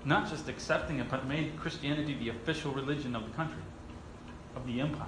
not 0.04 0.28
just 0.28 0.48
accepting 0.48 0.98
it, 0.98 1.08
but 1.08 1.24
made 1.28 1.56
Christianity 1.56 2.14
the 2.14 2.30
official 2.30 2.72
religion 2.72 3.14
of 3.14 3.24
the 3.26 3.30
country, 3.30 3.62
of 4.56 4.66
the 4.66 4.80
empire. 4.80 5.06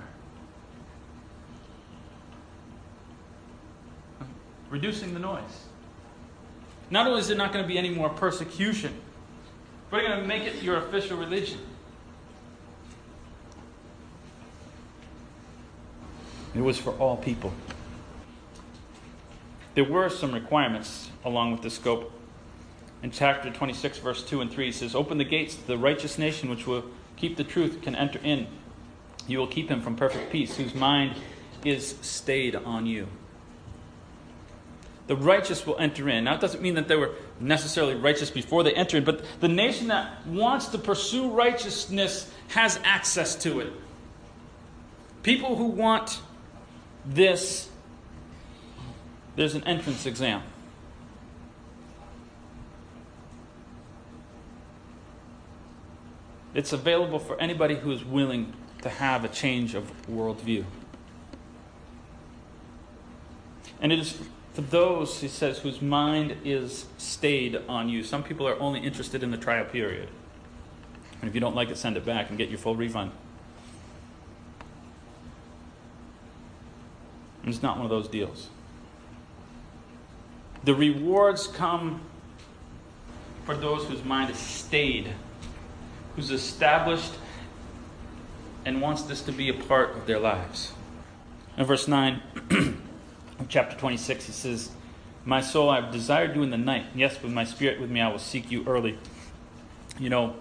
Reducing 4.70 5.12
the 5.12 5.20
noise. 5.20 5.66
Not 6.88 7.08
only 7.08 7.18
is 7.18 7.26
there 7.26 7.36
not 7.36 7.52
going 7.52 7.64
to 7.64 7.68
be 7.68 7.78
any 7.78 7.90
more 7.90 8.10
persecution, 8.10 8.94
but 9.90 9.96
they're 9.98 10.08
going 10.08 10.20
to 10.20 10.26
make 10.26 10.44
it 10.44 10.62
your 10.62 10.76
official 10.76 11.18
religion. 11.18 11.58
It 16.56 16.62
was 16.62 16.78
for 16.78 16.92
all 16.92 17.16
people. 17.16 17.52
There 19.74 19.84
were 19.84 20.08
some 20.08 20.32
requirements 20.32 21.10
along 21.24 21.52
with 21.52 21.62
the 21.62 21.70
scope 21.70 22.12
in 23.02 23.10
chapter 23.10 23.50
26, 23.50 23.98
verse 23.98 24.24
2 24.24 24.40
and 24.40 24.50
3, 24.50 24.66
he 24.66 24.72
says, 24.72 24.94
Open 24.94 25.18
the 25.18 25.24
gates 25.24 25.54
the 25.54 25.78
righteous 25.78 26.18
nation 26.18 26.48
which 26.48 26.66
will 26.66 26.84
keep 27.16 27.36
the 27.36 27.44
truth, 27.44 27.82
can 27.82 27.94
enter 27.94 28.18
in. 28.22 28.46
You 29.28 29.38
will 29.38 29.46
keep 29.46 29.68
him 29.68 29.80
from 29.80 29.96
perfect 29.96 30.32
peace, 30.32 30.56
whose 30.56 30.74
mind 30.74 31.16
is 31.64 31.96
stayed 32.00 32.56
on 32.56 32.86
you. 32.86 33.06
The 35.06 35.16
righteous 35.16 35.66
will 35.66 35.78
enter 35.78 36.08
in. 36.08 36.24
Now, 36.24 36.34
it 36.34 36.40
doesn't 36.40 36.62
mean 36.62 36.74
that 36.74 36.88
they 36.88 36.96
were 36.96 37.12
necessarily 37.38 37.94
righteous 37.94 38.30
before 38.30 38.64
they 38.64 38.72
entered, 38.72 39.04
but 39.04 39.24
the 39.40 39.48
nation 39.48 39.88
that 39.88 40.26
wants 40.26 40.66
to 40.68 40.78
pursue 40.78 41.30
righteousness 41.30 42.32
has 42.48 42.80
access 42.82 43.36
to 43.36 43.60
it. 43.60 43.72
People 45.22 45.54
who 45.54 45.66
want 45.66 46.20
this, 47.06 47.68
there's 49.36 49.54
an 49.54 49.64
entrance 49.64 50.06
exam. 50.06 50.42
It's 56.54 56.72
available 56.72 57.18
for 57.18 57.38
anybody 57.38 57.76
who 57.76 57.92
is 57.92 58.04
willing 58.04 58.54
to 58.82 58.88
have 58.88 59.24
a 59.24 59.28
change 59.28 59.74
of 59.74 59.92
worldview. 60.08 60.64
And 63.80 63.92
it 63.92 63.98
is 63.98 64.18
for 64.54 64.62
those, 64.62 65.20
he 65.20 65.28
says, 65.28 65.58
whose 65.58 65.82
mind 65.82 66.34
is 66.42 66.86
stayed 66.96 67.56
on 67.68 67.90
you. 67.90 68.02
Some 68.02 68.22
people 68.22 68.48
are 68.48 68.58
only 68.58 68.80
interested 68.80 69.22
in 69.22 69.30
the 69.30 69.36
trial 69.36 69.66
period. 69.66 70.08
And 71.20 71.28
if 71.28 71.34
you 71.34 71.42
don't 71.42 71.54
like 71.54 71.68
it, 71.68 71.76
send 71.76 71.98
it 71.98 72.06
back 72.06 72.30
and 72.30 72.38
get 72.38 72.48
your 72.48 72.58
full 72.58 72.74
refund. 72.74 73.12
It's 77.46 77.62
not 77.62 77.76
one 77.76 77.86
of 77.86 77.90
those 77.90 78.08
deals. 78.08 78.48
The 80.64 80.74
rewards 80.74 81.46
come 81.46 82.00
for 83.44 83.56
those 83.56 83.84
whose 83.86 84.02
mind 84.04 84.30
is 84.30 84.38
stayed 84.38 85.12
who's 86.16 86.30
established 86.30 87.12
and 88.64 88.80
wants 88.80 89.02
this 89.02 89.20
to 89.22 89.32
be 89.32 89.48
a 89.50 89.54
part 89.54 89.96
of 89.96 90.06
their 90.06 90.18
lives. 90.18 90.72
In 91.56 91.64
verse 91.64 91.86
9 91.86 92.20
of 93.38 93.48
chapter 93.48 93.76
26, 93.76 94.26
he 94.26 94.32
says, 94.32 94.70
My 95.24 95.40
soul 95.40 95.70
I 95.70 95.80
have 95.80 95.92
desired 95.92 96.34
you 96.34 96.42
in 96.42 96.50
the 96.50 96.58
night. 96.58 96.86
Yes, 96.94 97.22
with 97.22 97.32
my 97.32 97.44
spirit 97.44 97.80
with 97.80 97.90
me 97.90 98.00
I 98.00 98.08
will 98.08 98.18
seek 98.18 98.50
you 98.50 98.64
early. 98.66 98.98
You 100.00 100.10
know, 100.10 100.34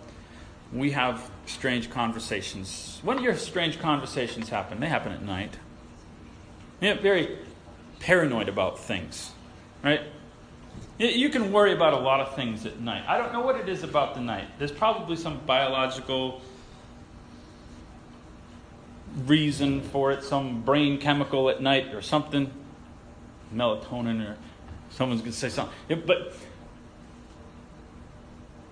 we 0.74 0.91
have 0.91 1.30
strange 1.46 1.89
conversations. 1.89 3.00
When 3.04 3.18
do 3.18 3.24
your 3.24 3.36
strange 3.36 3.80
conversations 3.80 4.50
happen? 4.50 4.80
They 4.80 4.88
happen 4.88 5.12
at 5.12 5.22
night. 5.22 5.58
You 6.82 6.94
very 6.96 7.38
paranoid 8.00 8.50
about 8.50 8.80
things, 8.80 9.32
right? 9.84 10.02
You 10.98 11.30
can 11.30 11.52
worry 11.52 11.74
about 11.74 11.94
a 11.94 12.00
lot 12.00 12.22
of 12.22 12.36
things 12.36 12.66
at 12.66 12.80
night. 12.80 13.04
I 13.08 13.18
don't 13.18 13.34
know 13.34 13.42
what 13.42 13.58
it 13.58 13.68
is 13.68 13.84
about 13.84 14.14
the 14.14 14.22
night. 14.22 14.48
There's 14.60 14.72
probably 14.72 15.18
some 15.18 15.42
biological 15.46 16.42
reason 19.26 19.82
for 19.82 20.12
it, 20.12 20.24
some 20.24 20.62
brain 20.62 20.98
chemical 20.98 21.50
at 21.50 21.62
night 21.62 21.94
or 21.94 22.02
something, 22.02 22.52
melatonin, 23.54 24.30
or 24.30 24.38
someone's 24.90 25.22
going 25.22 25.32
to 25.32 25.38
say 25.38 25.50
something. 25.50 26.04
But 26.06 26.34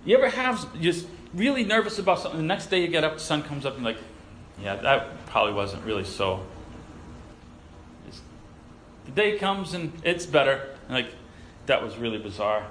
you 0.05 0.17
ever 0.17 0.29
have 0.29 0.79
just 0.79 1.07
really 1.33 1.63
nervous 1.63 1.99
about 1.99 2.19
something? 2.19 2.39
The 2.39 2.45
next 2.45 2.67
day 2.67 2.81
you 2.81 2.87
get 2.87 3.03
up, 3.03 3.15
the 3.15 3.19
sun 3.19 3.43
comes 3.43 3.65
up, 3.65 3.75
and 3.75 3.83
you're 3.83 3.93
like, 3.93 4.01
yeah, 4.61 4.75
that 4.75 5.25
probably 5.25 5.53
wasn't 5.53 5.83
really 5.85 6.03
so. 6.03 6.45
Day 9.15 9.37
comes 9.37 9.73
and 9.73 9.91
it's 10.03 10.25
better. 10.25 10.69
And 10.87 10.93
like, 10.93 11.13
that 11.65 11.83
was 11.83 11.97
really 11.97 12.17
bizarre. 12.17 12.65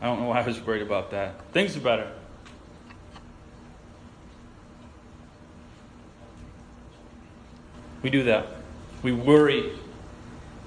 I 0.00 0.06
don't 0.06 0.20
know 0.20 0.28
why 0.28 0.40
I 0.40 0.46
was 0.46 0.60
worried 0.60 0.82
about 0.82 1.10
that. 1.10 1.40
Things 1.52 1.76
are 1.76 1.80
better. 1.80 2.10
We 8.02 8.08
do 8.08 8.22
that. 8.24 8.46
We 9.02 9.12
worry. 9.12 9.72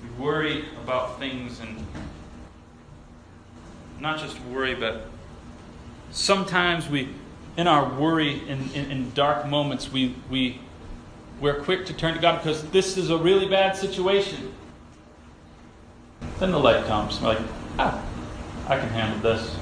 We 0.03 0.23
worry 0.23 0.65
about 0.83 1.17
things 1.17 1.59
and 1.59 1.85
not 3.99 4.19
just 4.19 4.39
worry, 4.41 4.75
but 4.75 5.07
sometimes 6.11 6.87
we, 6.89 7.09
in 7.57 7.67
our 7.67 7.89
worry, 7.97 8.47
in, 8.47 8.69
in, 8.73 8.91
in 8.91 9.11
dark 9.13 9.47
moments, 9.47 9.91
we, 9.91 10.15
we, 10.29 10.59
we're 11.39 11.61
quick 11.63 11.87
to 11.87 11.93
turn 11.93 12.13
to 12.13 12.19
God 12.19 12.43
because 12.43 12.63
this 12.69 12.97
is 12.97 13.09
a 13.09 13.17
really 13.17 13.47
bad 13.47 13.75
situation. 13.75 14.53
Then 16.43 16.51
the 16.51 16.59
light 16.59 16.83
comes. 16.87 17.21
We're 17.21 17.29
like, 17.29 17.39
ah, 17.79 18.03
I 18.67 18.77
can 18.77 18.89
handle 18.89 19.17
this. 19.21 19.55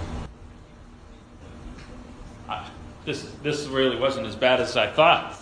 this, 3.06 3.32
this 3.44 3.68
really 3.68 4.00
wasn't 4.00 4.26
as 4.26 4.36
bad 4.36 4.60
as 4.60 4.76
I 4.76 4.92
thought. 4.92 5.40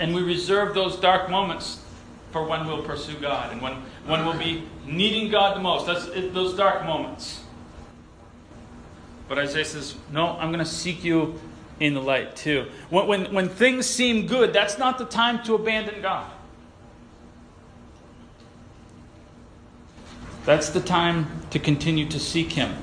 And 0.00 0.12
we 0.16 0.22
reserve 0.22 0.74
those 0.74 0.96
dark 0.96 1.30
moments 1.30 1.80
for 2.32 2.44
when 2.44 2.66
we'll 2.66 2.82
pursue 2.82 3.20
God 3.20 3.52
and 3.52 3.62
when, 3.62 3.74
when 4.04 4.26
we'll 4.26 4.36
be 4.36 4.64
needing 4.84 5.30
God 5.30 5.56
the 5.56 5.60
most. 5.60 5.86
That's 5.86 6.06
it, 6.06 6.34
those 6.34 6.54
dark 6.54 6.84
moments. 6.84 7.44
But 9.28 9.38
Isaiah 9.38 9.64
says, 9.64 9.94
No, 10.10 10.36
I'm 10.40 10.48
going 10.48 10.58
to 10.58 10.68
seek 10.68 11.04
you 11.04 11.38
in 11.78 11.94
the 11.94 12.02
light 12.02 12.34
too. 12.34 12.66
When, 12.90 13.06
when, 13.06 13.32
when 13.32 13.48
things 13.48 13.86
seem 13.86 14.26
good, 14.26 14.52
that's 14.52 14.76
not 14.76 14.98
the 14.98 15.04
time 15.04 15.44
to 15.44 15.54
abandon 15.54 16.02
God. 16.02 16.28
That's 20.44 20.70
the 20.70 20.80
time 20.80 21.42
to 21.50 21.58
continue 21.58 22.08
to 22.08 22.18
seek 22.18 22.52
Him. 22.52 22.74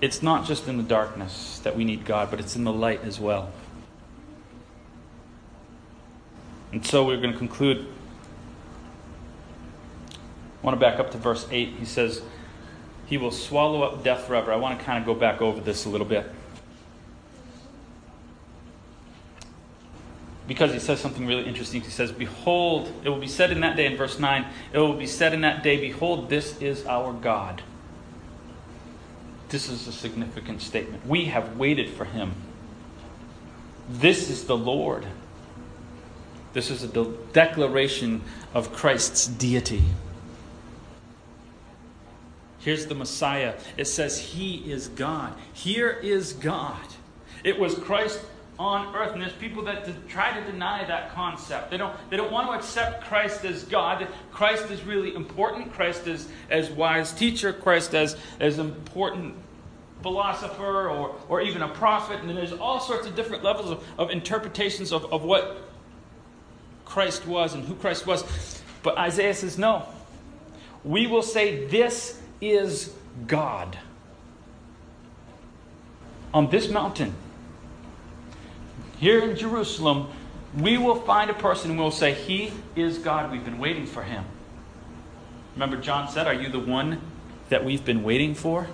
It's 0.00 0.22
not 0.22 0.46
just 0.46 0.66
in 0.66 0.76
the 0.76 0.82
darkness 0.82 1.58
that 1.62 1.76
we 1.76 1.84
need 1.84 2.04
God, 2.04 2.30
but 2.30 2.40
it's 2.40 2.56
in 2.56 2.64
the 2.64 2.72
light 2.72 3.02
as 3.04 3.20
well. 3.20 3.52
And 6.72 6.84
so 6.86 7.04
we're 7.04 7.20
going 7.20 7.32
to 7.32 7.38
conclude. 7.38 7.86
I 10.62 10.66
want 10.66 10.78
to 10.78 10.80
back 10.80 10.98
up 10.98 11.10
to 11.12 11.18
verse 11.18 11.46
8. 11.50 11.70
He 11.78 11.84
says, 11.84 12.22
He 13.06 13.18
will 13.18 13.30
swallow 13.30 13.82
up 13.82 14.04
death 14.04 14.26
forever. 14.26 14.52
I 14.52 14.56
want 14.56 14.78
to 14.78 14.84
kind 14.84 14.98
of 14.98 15.06
go 15.06 15.14
back 15.14 15.42
over 15.42 15.60
this 15.60 15.84
a 15.84 15.88
little 15.88 16.06
bit. 16.06 16.30
Because 20.50 20.72
he 20.72 20.80
says 20.80 20.98
something 20.98 21.28
really 21.28 21.46
interesting. 21.46 21.80
He 21.80 21.90
says, 21.90 22.10
Behold, 22.10 22.92
it 23.04 23.08
will 23.08 23.20
be 23.20 23.28
said 23.28 23.52
in 23.52 23.60
that 23.60 23.76
day, 23.76 23.86
in 23.86 23.96
verse 23.96 24.18
9, 24.18 24.44
it 24.72 24.78
will 24.78 24.94
be 24.96 25.06
said 25.06 25.32
in 25.32 25.42
that 25.42 25.62
day, 25.62 25.76
Behold, 25.76 26.28
this 26.28 26.60
is 26.60 26.84
our 26.86 27.12
God. 27.12 27.62
This 29.50 29.68
is 29.68 29.86
a 29.86 29.92
significant 29.92 30.60
statement. 30.60 31.06
We 31.06 31.26
have 31.26 31.56
waited 31.56 31.88
for 31.88 32.04
him. 32.04 32.32
This 33.88 34.28
is 34.28 34.46
the 34.46 34.56
Lord. 34.56 35.06
This 36.52 36.68
is 36.68 36.82
a 36.82 36.88
de- 36.88 37.16
declaration 37.32 38.20
of 38.52 38.72
Christ's 38.72 39.28
deity. 39.28 39.84
Here's 42.58 42.86
the 42.86 42.96
Messiah. 42.96 43.54
It 43.76 43.84
says, 43.84 44.18
He 44.18 44.68
is 44.68 44.88
God. 44.88 45.32
Here 45.52 45.90
is 45.90 46.32
God. 46.32 46.88
It 47.44 47.56
was 47.56 47.76
Christ 47.76 48.20
on 48.60 48.94
earth. 48.94 49.12
And 49.12 49.22
there's 49.22 49.32
people 49.32 49.64
that 49.64 50.06
try 50.06 50.38
to 50.38 50.44
deny 50.52 50.84
that 50.84 51.14
concept. 51.14 51.70
They 51.70 51.78
don't, 51.78 51.96
they 52.10 52.18
don't 52.18 52.30
want 52.30 52.48
to 52.48 52.52
accept 52.52 53.04
Christ 53.04 53.42
as 53.46 53.64
God. 53.64 54.06
Christ 54.30 54.70
is 54.70 54.84
really 54.84 55.14
important. 55.14 55.72
Christ 55.72 56.06
is 56.06 56.28
as 56.50 56.68
wise 56.68 57.10
teacher. 57.10 57.54
Christ 57.54 57.94
as, 57.94 58.18
as 58.38 58.58
important 58.58 59.34
philosopher 60.02 60.90
or, 60.90 61.16
or 61.30 61.40
even 61.40 61.62
a 61.62 61.68
prophet. 61.68 62.20
And 62.20 62.28
there's 62.36 62.52
all 62.52 62.80
sorts 62.80 63.06
of 63.06 63.16
different 63.16 63.42
levels 63.42 63.70
of, 63.70 63.82
of 63.96 64.10
interpretations 64.10 64.92
of, 64.92 65.10
of 65.10 65.22
what 65.22 65.56
Christ 66.84 67.26
was 67.26 67.54
and 67.54 67.64
who 67.64 67.74
Christ 67.74 68.06
was. 68.06 68.62
But 68.82 68.98
Isaiah 68.98 69.34
says, 69.34 69.56
no. 69.56 69.86
We 70.84 71.06
will 71.06 71.22
say, 71.22 71.66
this 71.66 72.20
is 72.42 72.92
God. 73.26 73.78
On 76.34 76.50
this 76.50 76.68
mountain, 76.68 77.14
here 79.00 79.24
in 79.24 79.34
Jerusalem, 79.34 80.08
we 80.54 80.76
will 80.76 80.94
find 80.94 81.30
a 81.30 81.34
person 81.34 81.74
who 81.74 81.82
will 81.82 81.90
say, 81.90 82.12
He 82.12 82.52
is 82.76 82.98
God. 82.98 83.32
We've 83.32 83.44
been 83.44 83.58
waiting 83.58 83.86
for 83.86 84.02
him. 84.02 84.24
Remember, 85.54 85.78
John 85.78 86.08
said, 86.08 86.26
Are 86.26 86.34
you 86.34 86.50
the 86.50 86.60
one 86.60 87.00
that 87.48 87.64
we've 87.64 87.84
been 87.84 88.02
waiting 88.02 88.34
for? 88.34 88.68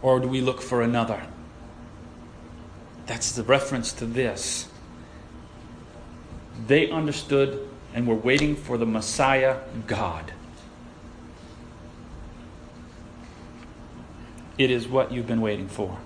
Or 0.00 0.20
do 0.20 0.28
we 0.28 0.40
look 0.40 0.62
for 0.62 0.80
another? 0.80 1.20
That's 3.06 3.32
the 3.32 3.42
reference 3.42 3.92
to 3.94 4.06
this. 4.06 4.68
They 6.66 6.88
understood 6.88 7.68
and 7.94 8.06
were 8.06 8.14
waiting 8.14 8.54
for 8.54 8.78
the 8.78 8.86
Messiah 8.86 9.58
God. 9.88 10.32
It 14.56 14.70
is 14.70 14.86
what 14.86 15.10
you've 15.10 15.26
been 15.26 15.40
waiting 15.40 15.68
for. 15.68 15.98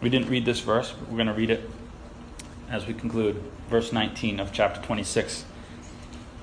We 0.00 0.10
didn't 0.10 0.28
read 0.28 0.44
this 0.44 0.60
verse, 0.60 0.92
but 0.92 1.08
we're 1.08 1.16
going 1.16 1.26
to 1.28 1.32
read 1.32 1.50
it 1.50 1.68
as 2.70 2.86
we 2.86 2.94
conclude. 2.94 3.42
Verse 3.70 3.92
19 3.92 4.40
of 4.40 4.52
chapter 4.52 4.80
26. 4.82 5.44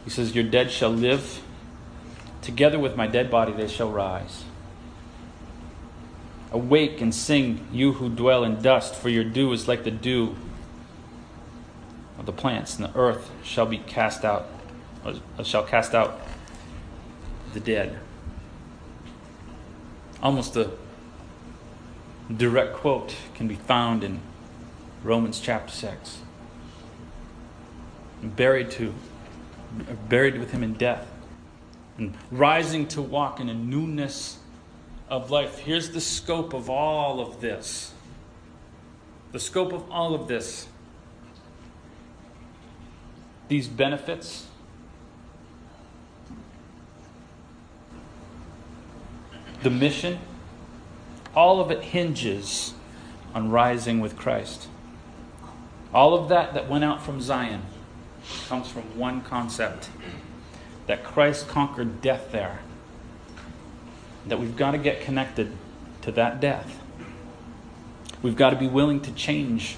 He 0.03 0.09
says, 0.09 0.35
Your 0.35 0.43
dead 0.43 0.71
shall 0.71 0.89
live, 0.89 1.41
together 2.41 2.79
with 2.79 2.95
my 2.95 3.07
dead 3.07 3.29
body 3.29 3.53
they 3.53 3.67
shall 3.67 3.91
rise. 3.91 4.45
Awake 6.51 7.01
and 7.01 7.13
sing, 7.13 7.67
you 7.71 7.93
who 7.93 8.09
dwell 8.09 8.43
in 8.43 8.61
dust, 8.61 8.95
for 8.95 9.09
your 9.09 9.23
dew 9.23 9.51
is 9.53 9.67
like 9.67 9.83
the 9.83 9.91
dew 9.91 10.35
of 12.19 12.25
the 12.25 12.33
plants, 12.33 12.75
and 12.75 12.85
the 12.85 12.97
earth 12.97 13.31
shall 13.43 13.65
be 13.65 13.77
cast 13.77 14.23
out, 14.23 14.47
shall 15.43 15.63
cast 15.63 15.95
out 15.95 16.19
the 17.53 17.59
dead. 17.59 17.99
Almost 20.21 20.55
a 20.55 20.71
direct 22.37 22.73
quote 22.75 23.15
can 23.35 23.47
be 23.47 23.55
found 23.55 24.03
in 24.03 24.19
Romans 25.03 25.39
chapter 25.39 25.71
6. 25.71 26.19
Buried 28.23 28.71
to 28.71 28.93
buried 30.07 30.37
with 30.37 30.51
him 30.51 30.63
in 30.63 30.73
death 30.73 31.07
and 31.97 32.15
rising 32.31 32.87
to 32.87 33.01
walk 33.01 33.39
in 33.39 33.49
a 33.49 33.53
newness 33.53 34.37
of 35.09 35.31
life. 35.31 35.59
Here's 35.59 35.91
the 35.91 36.01
scope 36.01 36.53
of 36.53 36.69
all 36.69 37.19
of 37.19 37.41
this. 37.41 37.93
The 39.31 39.39
scope 39.39 39.73
of 39.73 39.89
all 39.91 40.13
of 40.13 40.27
this. 40.27 40.67
These 43.47 43.67
benefits 43.67 44.47
the 49.63 49.69
mission 49.69 50.19
all 51.35 51.59
of 51.59 51.71
it 51.71 51.83
hinges 51.83 52.73
on 53.33 53.49
rising 53.49 53.99
with 53.99 54.15
Christ. 54.15 54.67
All 55.93 56.13
of 56.13 56.29
that 56.29 56.53
that 56.53 56.69
went 56.69 56.83
out 56.83 57.01
from 57.01 57.21
Zion 57.21 57.63
comes 58.47 58.69
from 58.69 58.83
one 58.97 59.21
concept 59.21 59.89
that 60.87 61.03
Christ 61.03 61.47
conquered 61.47 62.01
death 62.01 62.31
there. 62.31 62.59
That 64.25 64.39
we've 64.39 64.55
got 64.55 64.71
to 64.71 64.77
get 64.77 65.01
connected 65.01 65.51
to 66.01 66.11
that 66.13 66.39
death. 66.39 66.81
We've 68.21 68.35
got 68.35 68.51
to 68.51 68.55
be 68.55 68.67
willing 68.67 69.01
to 69.01 69.11
change 69.11 69.77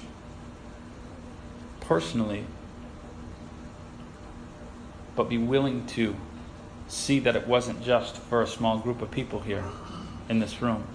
personally, 1.80 2.44
but 5.14 5.28
be 5.28 5.38
willing 5.38 5.86
to 5.86 6.16
see 6.88 7.18
that 7.20 7.34
it 7.34 7.46
wasn't 7.46 7.82
just 7.82 8.16
for 8.16 8.42
a 8.42 8.46
small 8.46 8.78
group 8.78 9.02
of 9.02 9.10
people 9.10 9.40
here 9.40 9.64
in 10.28 10.38
this 10.38 10.62
room. 10.62 10.86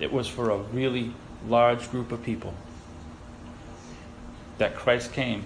It 0.00 0.10
was 0.10 0.26
for 0.26 0.50
a 0.50 0.56
really 0.56 1.12
large 1.46 1.90
group 1.90 2.10
of 2.10 2.22
people 2.24 2.54
that 4.58 4.74
Christ 4.74 5.12
came 5.12 5.44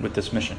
with 0.00 0.14
this 0.14 0.32
mission. 0.32 0.58